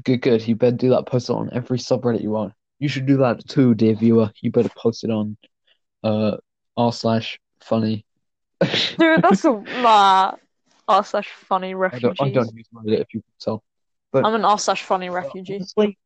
[0.04, 0.46] Good, good.
[0.48, 1.06] You better do that.
[1.06, 2.54] Post it on every subreddit you want.
[2.78, 4.30] You should do that too, dear viewer.
[4.40, 5.36] You better post it on
[6.02, 6.38] uh
[6.76, 8.04] r slash funny.
[8.98, 10.32] Dude, that's a nah.
[10.92, 12.16] R slash funny I refugees.
[12.18, 13.64] don't, I don't use Reddit if you can tell.
[14.12, 15.56] But I'm an R slash funny refugee.
[15.56, 15.98] honestly,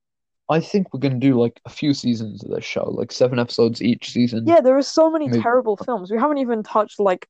[0.49, 3.82] I think we're gonna do like a few seasons of this show, like seven episodes
[3.82, 4.47] each season.
[4.47, 6.11] Yeah, there are so many Maybe- terrible films.
[6.11, 7.28] We haven't even touched like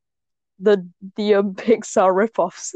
[0.59, 0.87] the
[1.17, 2.75] the uh, Pixar ripoffs.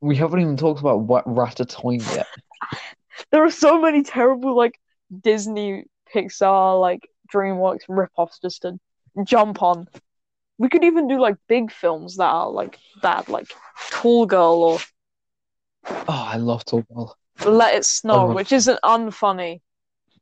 [0.00, 2.26] We haven't even talked about what Ratatouille yet.
[3.30, 4.80] There are so many terrible like
[5.20, 8.78] Disney, Pixar, like DreamWorks ripoffs just to
[9.24, 9.86] jump on.
[10.58, 13.48] We could even do like big films that are like bad, like
[13.90, 14.78] Tall Girl or
[15.86, 17.16] Oh, I love Tall Girl.
[17.44, 18.34] Let It Snow, Oh.
[18.34, 19.60] which is an unfunny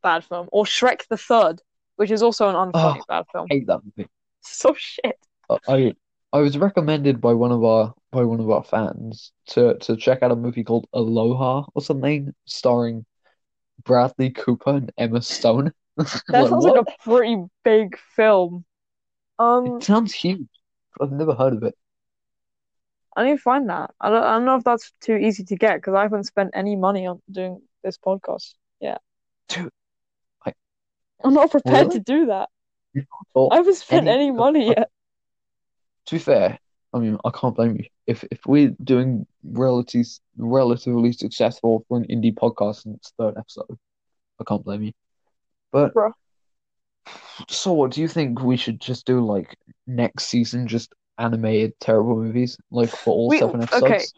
[0.03, 1.61] bad film, or Shrek the Third,
[1.97, 3.05] which is also an unfunny Oh.
[3.09, 3.47] bad film.
[3.51, 4.09] I hate that movie.
[4.41, 5.19] So shit.
[5.51, 5.95] Uh, I
[6.33, 10.23] I was recommended by one of our by one of our fans to to check
[10.23, 13.05] out a movie called Aloha or something, starring
[13.85, 15.73] Bradley Cooper and Emma Stone.
[15.97, 16.77] That Like, sounds what?
[16.77, 18.65] like a pretty big film.
[19.41, 20.47] Um, It sounds huge.
[21.01, 21.75] I've never heard of it.
[23.17, 23.91] I need to find that.
[24.01, 26.51] I don't, I don't know if that's too easy to get because I haven't spent
[26.55, 29.01] any money on doing this podcast yet.
[29.49, 29.73] Dude,
[30.45, 30.53] I-
[31.25, 31.99] I'm not prepared Really?
[31.99, 32.49] to do that.
[33.35, 34.91] I haven't spent any- any money yet.
[36.07, 36.59] to be fair,
[36.93, 37.85] I mean, I can't blame you.
[38.07, 43.79] If if we're doing relatively relatively successful for an indie podcast in its third episode,
[44.41, 44.93] I can't blame you.
[45.71, 46.13] But Bruh.
[47.49, 52.17] So what do you think we should just do like next season, just animated terrible
[52.17, 53.63] movies, like for all We- seven okay.
[53.63, 54.15] episodes?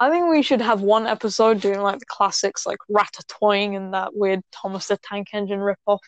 [0.00, 4.14] I think we should have one episode doing like the classics, like Ratatouille and that
[4.16, 6.00] weird Thomas the Tank Engine ripoff,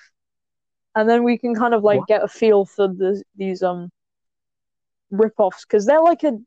[0.97, 2.09] and then we can kind of like What?
[2.09, 3.91] get a feel for the these um
[5.13, 6.39] ripoffs because they're like a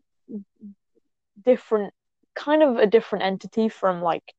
[1.44, 1.94] different
[2.36, 4.34] kind of a different entity from like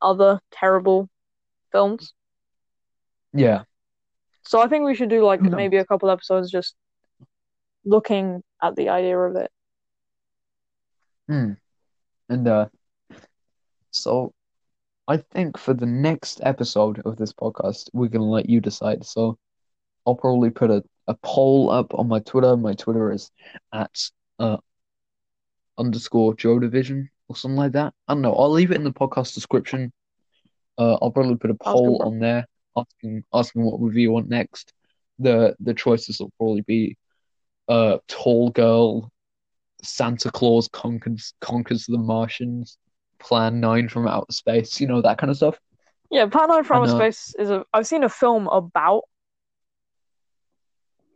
[0.00, 1.08] other terrible
[1.70, 2.14] films.
[3.32, 3.64] Yeah,
[4.44, 5.54] So I think we should do like knows?
[5.54, 6.74] maybe a couple episodes just
[7.84, 9.50] looking at the idea of it.
[11.28, 11.52] Hmm.
[12.28, 12.68] And uh,
[13.90, 14.32] so
[15.08, 19.04] I think for the next episode of this podcast, we're gonna let you decide.
[19.04, 19.38] So
[20.06, 22.56] I'll probably put a, a poll up on my Twitter.
[22.56, 23.30] My Twitter is
[23.72, 23.90] at
[24.38, 24.58] uh
[25.78, 27.94] underscore Joe Division or something like that.
[28.08, 28.34] I don't know.
[28.34, 29.92] I'll leave it in the podcast description.
[30.78, 34.72] Uh, I'll probably put a poll on there asking asking what movie you want next.
[35.18, 36.96] The the choices will probably be
[37.68, 39.10] uh Tall Girl,
[39.82, 42.78] Santa Claus conquers conquers the Martians,
[43.18, 45.58] Plan Nine from Outer Space, you know that kind of stuff.
[46.10, 46.96] Yeah, Plan 9 from I Outer know.
[46.98, 49.04] Space is a I've seen a film about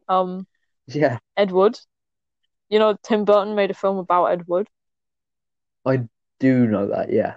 [0.08, 0.46] um
[0.86, 1.78] Yeah, Ed Wood.
[2.68, 4.68] You know, Tim Burton made a film about Ed Wood.
[5.84, 6.08] I
[6.40, 7.12] do know that.
[7.12, 7.36] Yeah,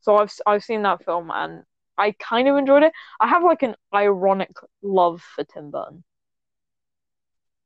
[0.00, 1.64] So I've I've seen that film and
[2.00, 2.92] I kind of enjoyed it.
[3.20, 4.50] I have like an ironic
[4.82, 6.02] love for Tim Burton.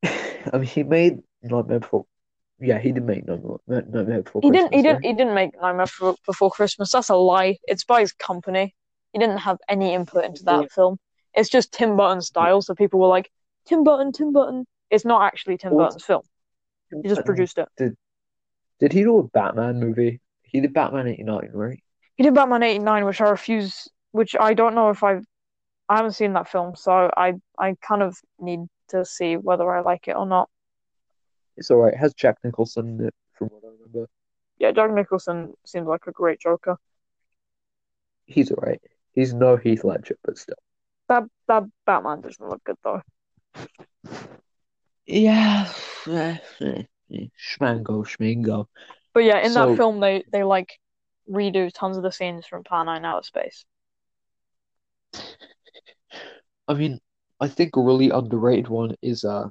[0.05, 2.07] I mean he made Nightmare Before.
[2.61, 5.05] Yeah, he did make Nightmare, Nightmare Before He didn't he Christmas, didn't right?
[5.05, 6.93] he didn't make Nightmare Before, Before Christmas.
[6.93, 7.59] That's a lie.
[7.64, 8.74] It's by his company.
[9.12, 10.66] He didn't have any input into that Yeah.
[10.74, 10.99] film.
[11.35, 12.62] It's just Tim Burton's style.
[12.62, 13.30] So people were like,
[13.66, 14.66] Tim Burton, Tim Burton.
[14.91, 16.22] It's not actually Tim Also- Burton's film.
[17.03, 17.68] He just produced it.
[18.78, 20.20] Did he do a Batman movie?
[20.43, 21.82] He did Batman '89, right?
[22.16, 23.89] He did Batman '89, which I refuse.
[24.14, 25.24] Which I don't know if I've.
[25.88, 28.60] I haven't seen that film, so I I kind of need
[28.90, 30.48] to see whether I like it or not.
[31.56, 31.94] It's all right.
[31.94, 34.08] It has Jack Nicholson in it, from what I remember.
[34.58, 36.76] Yeah, Jack Nicholson seems like a great Joker.
[38.26, 38.80] He's all right.
[39.10, 40.54] He's no Heath Ledger, but still.
[41.08, 43.02] that that Batman doesn't look good though.
[45.06, 45.66] Yeah,
[46.06, 46.86] schmango,
[48.06, 48.68] schmingo.
[49.12, 50.78] But yeah, in So- that film they they like
[51.28, 53.64] redo tons of the scenes from Plan Nine Outer Space.
[56.68, 57.00] I mean,
[57.40, 59.48] I think a really underrated one is uh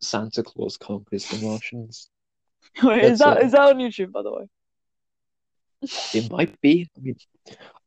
[0.00, 2.10] Santa Claus Conquers the Martians.
[2.82, 4.48] Wait, is That's, that uh, is that on YouTube by the way?
[6.14, 6.88] It might be.
[6.96, 7.16] I mean,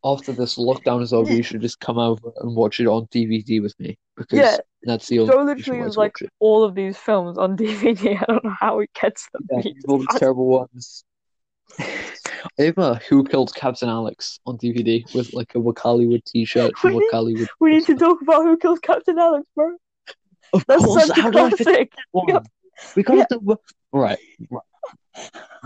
[0.04, 3.62] after this lockdown is over, you should just come over and watch it on DVD
[3.62, 7.38] with me because Yeah, that's the only Joe literally has like all of these films
[7.38, 8.18] on DVD.
[8.22, 9.48] I don't know how he gets them.
[9.52, 11.04] Yeah, all the terrible ones.
[11.80, 16.94] I have a Who Killed Captain Alex on DVD with like a Wakaliwood t-shirt and
[16.96, 17.48] We need- Wakaliwood.
[17.60, 19.76] We need to talk about who kills Captain Alex, bro.
[20.54, 21.94] Of That's course, such a how do I classic.
[22.96, 23.58] We gotta do
[23.92, 24.18] right,
[24.50, 24.64] right.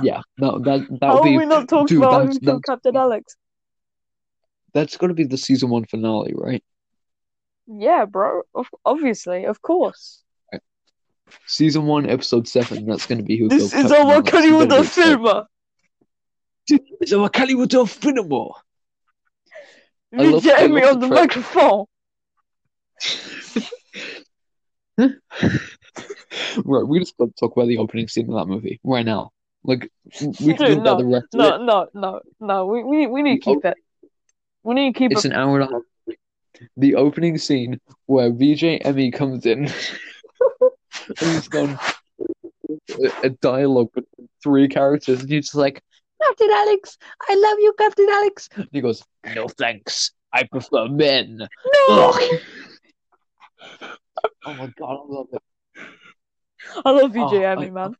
[0.02, 2.76] Yeah, no, that that How be we not talked dude, about that's- who killed that's-
[2.76, 3.36] Captain Alex?
[4.74, 6.64] that's gonna be the season one finale, right?
[7.68, 8.42] Yeah, bro.
[8.84, 10.22] Obviously, of course.
[11.48, 12.86] Season one, episode seven.
[12.86, 15.48] That's gonna be Who This Killed is Captain our Hollywood better
[17.10, 17.18] be excited.
[17.18, 17.24] film.
[17.24, 18.50] It's our Hollywood of cinema.
[20.18, 21.86] I You love- get me on the the microphone.
[26.66, 29.32] Right, we just got to talk about the opening scene of that movie right now.
[29.64, 31.62] Like, we can Dude, do about the rest of No, it.
[31.64, 32.66] no, no, no.
[32.66, 33.78] We we we need to keep it.
[34.64, 35.16] We need to keep it.
[35.16, 35.32] It's it.
[35.32, 35.82] an hour and a half.
[36.78, 39.72] The opening scene where VJ Emmy comes in and
[41.18, 41.80] he's gone
[42.70, 44.06] a, a dialogue with
[44.44, 45.82] three characters, and he's just like,
[46.28, 46.98] Captain Alex,
[47.30, 48.50] I love you, Captain Alex.
[48.56, 49.04] And he goes,
[49.36, 51.48] No thanks, I prefer men.
[51.88, 52.14] No.
[54.46, 55.42] Oh my god, I love it.
[56.86, 57.96] I love VJ Oh, man.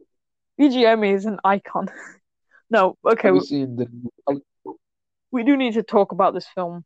[0.60, 1.90] VJ Emmy is an icon.
[2.70, 3.88] No, okay, we, seen the
[5.32, 6.84] we do need to talk about this film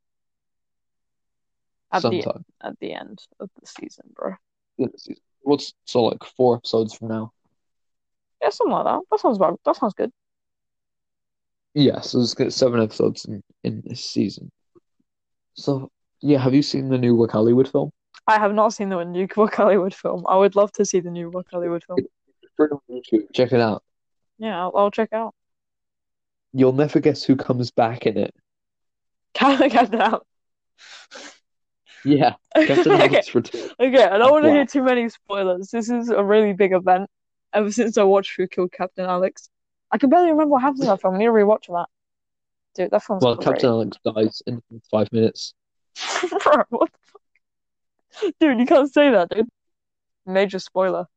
[1.93, 4.33] at the at the end of the season, bro.
[5.41, 7.31] What's so like four episodes from now?
[8.41, 8.99] Yeah, something like that.
[9.09, 9.61] That sounds about.
[9.65, 10.11] That sounds good.
[11.77, 14.49] Yeah, so it's got seven episodes in, in this season.
[15.53, 17.91] So yeah, have you seen the new Wakaliwood film?
[18.25, 20.25] I have not seen the new Wakaliwood film.
[20.27, 21.99] I would love to see the new Wakaliwood film.
[23.31, 23.83] Check it out.
[24.39, 25.35] Yeah, I'll, I'll check out.
[26.51, 28.33] You'll never guess who comes back in it.
[29.35, 30.25] Captain Alex.
[32.03, 33.21] Yeah, Captain okay,
[33.79, 34.03] okay.
[34.03, 34.55] I don't want to Wow.
[34.55, 35.69] hear too many spoilers.
[35.69, 37.09] This is a really big event.
[37.53, 39.49] Ever since I watched Who Killed Captain Alex,
[39.91, 41.15] I can barely remember what happens in that film.
[41.15, 41.87] I need to rewatch that.
[42.75, 43.45] Dude, that film's Well, great.
[43.45, 44.61] Captain Alex dies in
[44.91, 45.53] five minutes.
[46.29, 48.33] Bro, what the fuck?
[48.39, 49.47] Dude, you can't say that, dude.
[50.25, 51.07] Major spoiler.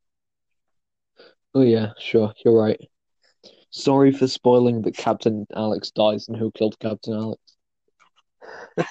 [1.54, 2.80] Oh yeah, sure, you're right.
[3.70, 7.42] Sorry for spoiling that Captain Alex dies and who killed Captain Alex.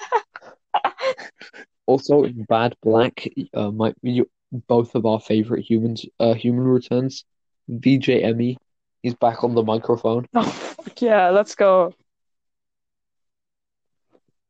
[1.90, 7.24] Also, in Bad Black, uh, my you, both of our favorite humans, uh, human returns.
[7.68, 8.58] VJ Emmy,
[9.02, 10.26] he's back on the microphone.
[10.34, 11.94] Oh, fuck yeah, let's go.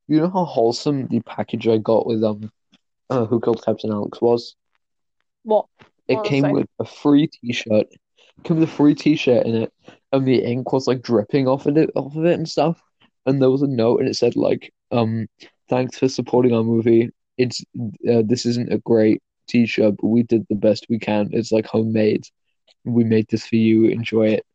[0.07, 2.51] You know how wholesome the package I got with um,
[3.09, 4.57] uh, Who Killed Captain Alex was?
[5.45, 5.67] What?
[6.09, 7.87] It What came with a free T-shirt.
[8.45, 9.73] Came with a free T-shirt in it,
[10.13, 12.81] and the ink was like dripping off of it, off of it and stuff.
[13.27, 15.29] And there was a note, and it said like, um,
[15.69, 17.11] thanks for supporting our movie.
[17.39, 17.63] It's
[18.09, 21.31] uh, this isn't a great T-shirt, but we did the best we can.
[21.33, 22.25] It's like homemade.
[22.85, 23.87] We made this for you.
[23.87, 24.47] Enjoy it.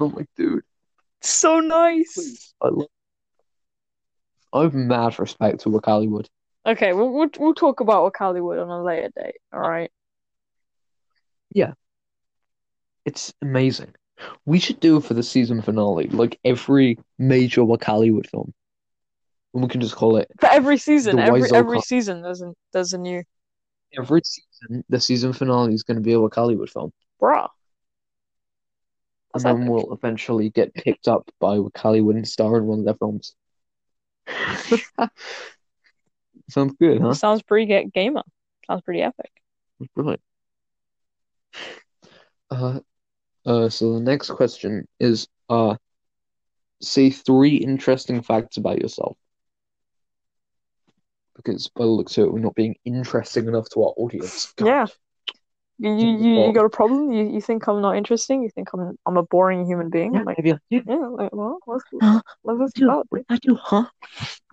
[0.00, 0.62] Oh I'm like, dude,
[1.20, 2.14] So nice.
[2.14, 2.54] please.
[2.62, 2.88] I love.
[4.52, 6.26] I have mad respect to Wakaliwood.
[6.66, 9.36] Okay, we'll, we'll we'll talk about Hollywood on a later date.
[9.52, 9.90] All right.
[11.52, 11.72] Yeah,
[13.04, 13.94] it's amazing.
[14.46, 18.54] We should do it for the season finale, like every major Wakaliwood film.
[19.52, 22.42] And we can just call it For every season, every Wiseau every Con- season, there's
[22.42, 23.22] a there's a new
[23.96, 26.92] every season, the season finale is going to be a Wakaliwood film.
[27.20, 27.48] bruh.
[29.34, 29.68] And then epic.
[29.68, 33.34] we'll eventually get picked up by and star in one of their films.
[36.50, 37.14] Sounds good, huh?
[37.14, 38.22] Sounds pretty ga- gamer.
[38.66, 39.30] Sounds pretty epic.
[39.96, 40.20] Right.
[42.50, 42.80] Uh,
[43.44, 45.76] uh, so the next question is, uh,
[46.80, 49.16] say three interesting facts about yourself.
[51.36, 54.52] Because by the looks of it, we're not being interesting enough to our audience.
[54.56, 54.66] God.
[54.66, 54.86] Yeah.
[55.78, 57.12] You you, you, you got a problem?
[57.12, 58.42] You you think I'm not interesting?
[58.42, 60.14] You think I'm I'm a boring human being?
[60.14, 61.84] Yeah, Like maybe yeah, like well, let's
[62.44, 63.04] let's go.
[63.28, 63.84] I do, huh?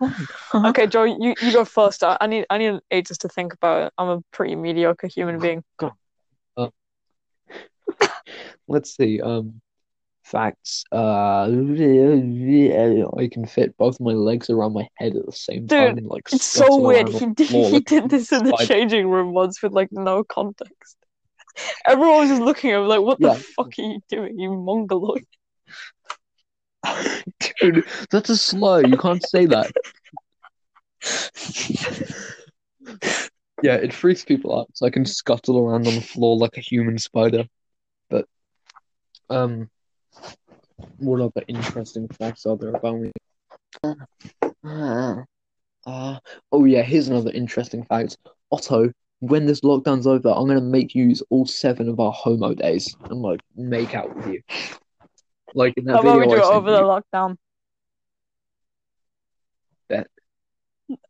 [0.00, 0.68] Huh?
[0.68, 2.02] Okay, Joe, you, you go first.
[2.02, 3.92] I, I need I need ages to think about it.
[3.98, 5.62] I'm a pretty mediocre human being.
[5.78, 5.92] Go.
[8.68, 9.20] Let's see.
[9.20, 9.60] Um,
[10.24, 10.84] facts.
[10.92, 15.98] Uh, I can fit both my legs around my head at the same Dude, time.
[15.98, 17.08] and, Like It's so weird.
[17.08, 20.96] He did, he did this in the changing room once with like no context.
[21.86, 23.34] Everyone was just looking at him like, "What Yeah.
[23.34, 25.26] the fuck are you doing, you mongoloid?"
[27.60, 28.84] Dude, that's a slur.
[28.86, 29.70] You can't say that.
[33.62, 34.68] Yeah, it freaks people out.
[34.74, 37.44] So I can scuttle around on the floor like a human spider.
[38.10, 38.26] But
[39.30, 39.70] um,
[40.98, 43.12] what other interesting facts are there about me?
[44.64, 45.16] Uh,
[45.86, 46.18] uh,
[46.50, 48.16] oh yeah, here's another interesting fact.
[48.50, 48.92] Otto,
[49.22, 52.96] when this lockdown's over, I'm gonna make you use all seven of our homo days
[53.08, 54.42] and like make out with you.
[55.54, 57.36] Like in that How about we video do it over the lockdown?
[59.88, 60.08] Bet.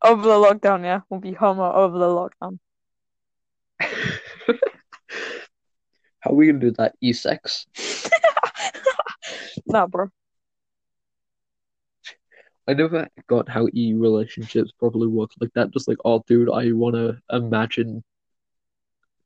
[0.03, 1.01] Over the lockdown, yeah.
[1.09, 2.59] We'll be homo over the lockdown.
[6.21, 6.95] How are we gonna do that?
[7.01, 7.67] E-sex?
[9.67, 10.09] Nah, bro.
[12.69, 15.73] I never got how e relationships probably work like that.
[15.73, 18.05] Just like, oh, dude, I wanna imagine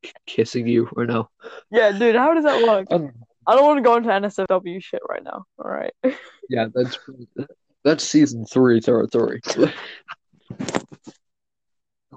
[0.02, 1.28] k- kissing you right now.
[1.70, 2.86] Yeah, dude, how does that work?
[2.90, 3.12] Um,
[3.46, 5.44] I don't want to go into NSFW shit right now.
[5.58, 5.92] All right.
[6.48, 6.98] yeah, that's
[7.84, 9.40] that's season three territory.
[9.54, 9.72] Don't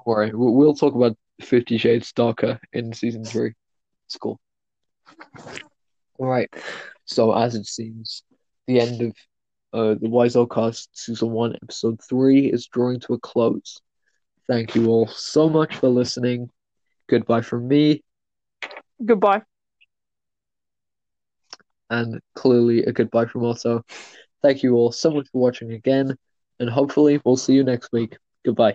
[0.06, 3.54] worry, we'll, we'll talk about Fifty Shades Darker in season three.
[4.08, 4.40] It's cool.
[6.18, 6.50] All right.
[7.06, 8.24] So as it seems,
[8.68, 9.14] the end of
[9.74, 13.80] uh, the Wiseau Cast season one, episode three is drawing to a close.
[14.48, 16.50] Thank you all so much for listening.
[17.08, 18.04] Goodbye from me,
[19.04, 19.42] Goodbye.
[21.90, 23.84] and clearly a goodbye from Otto.
[24.42, 26.16] Thank you all so much for watching again,
[26.60, 28.18] and hopefully we'll see you next week.
[28.46, 28.68] Goodbye.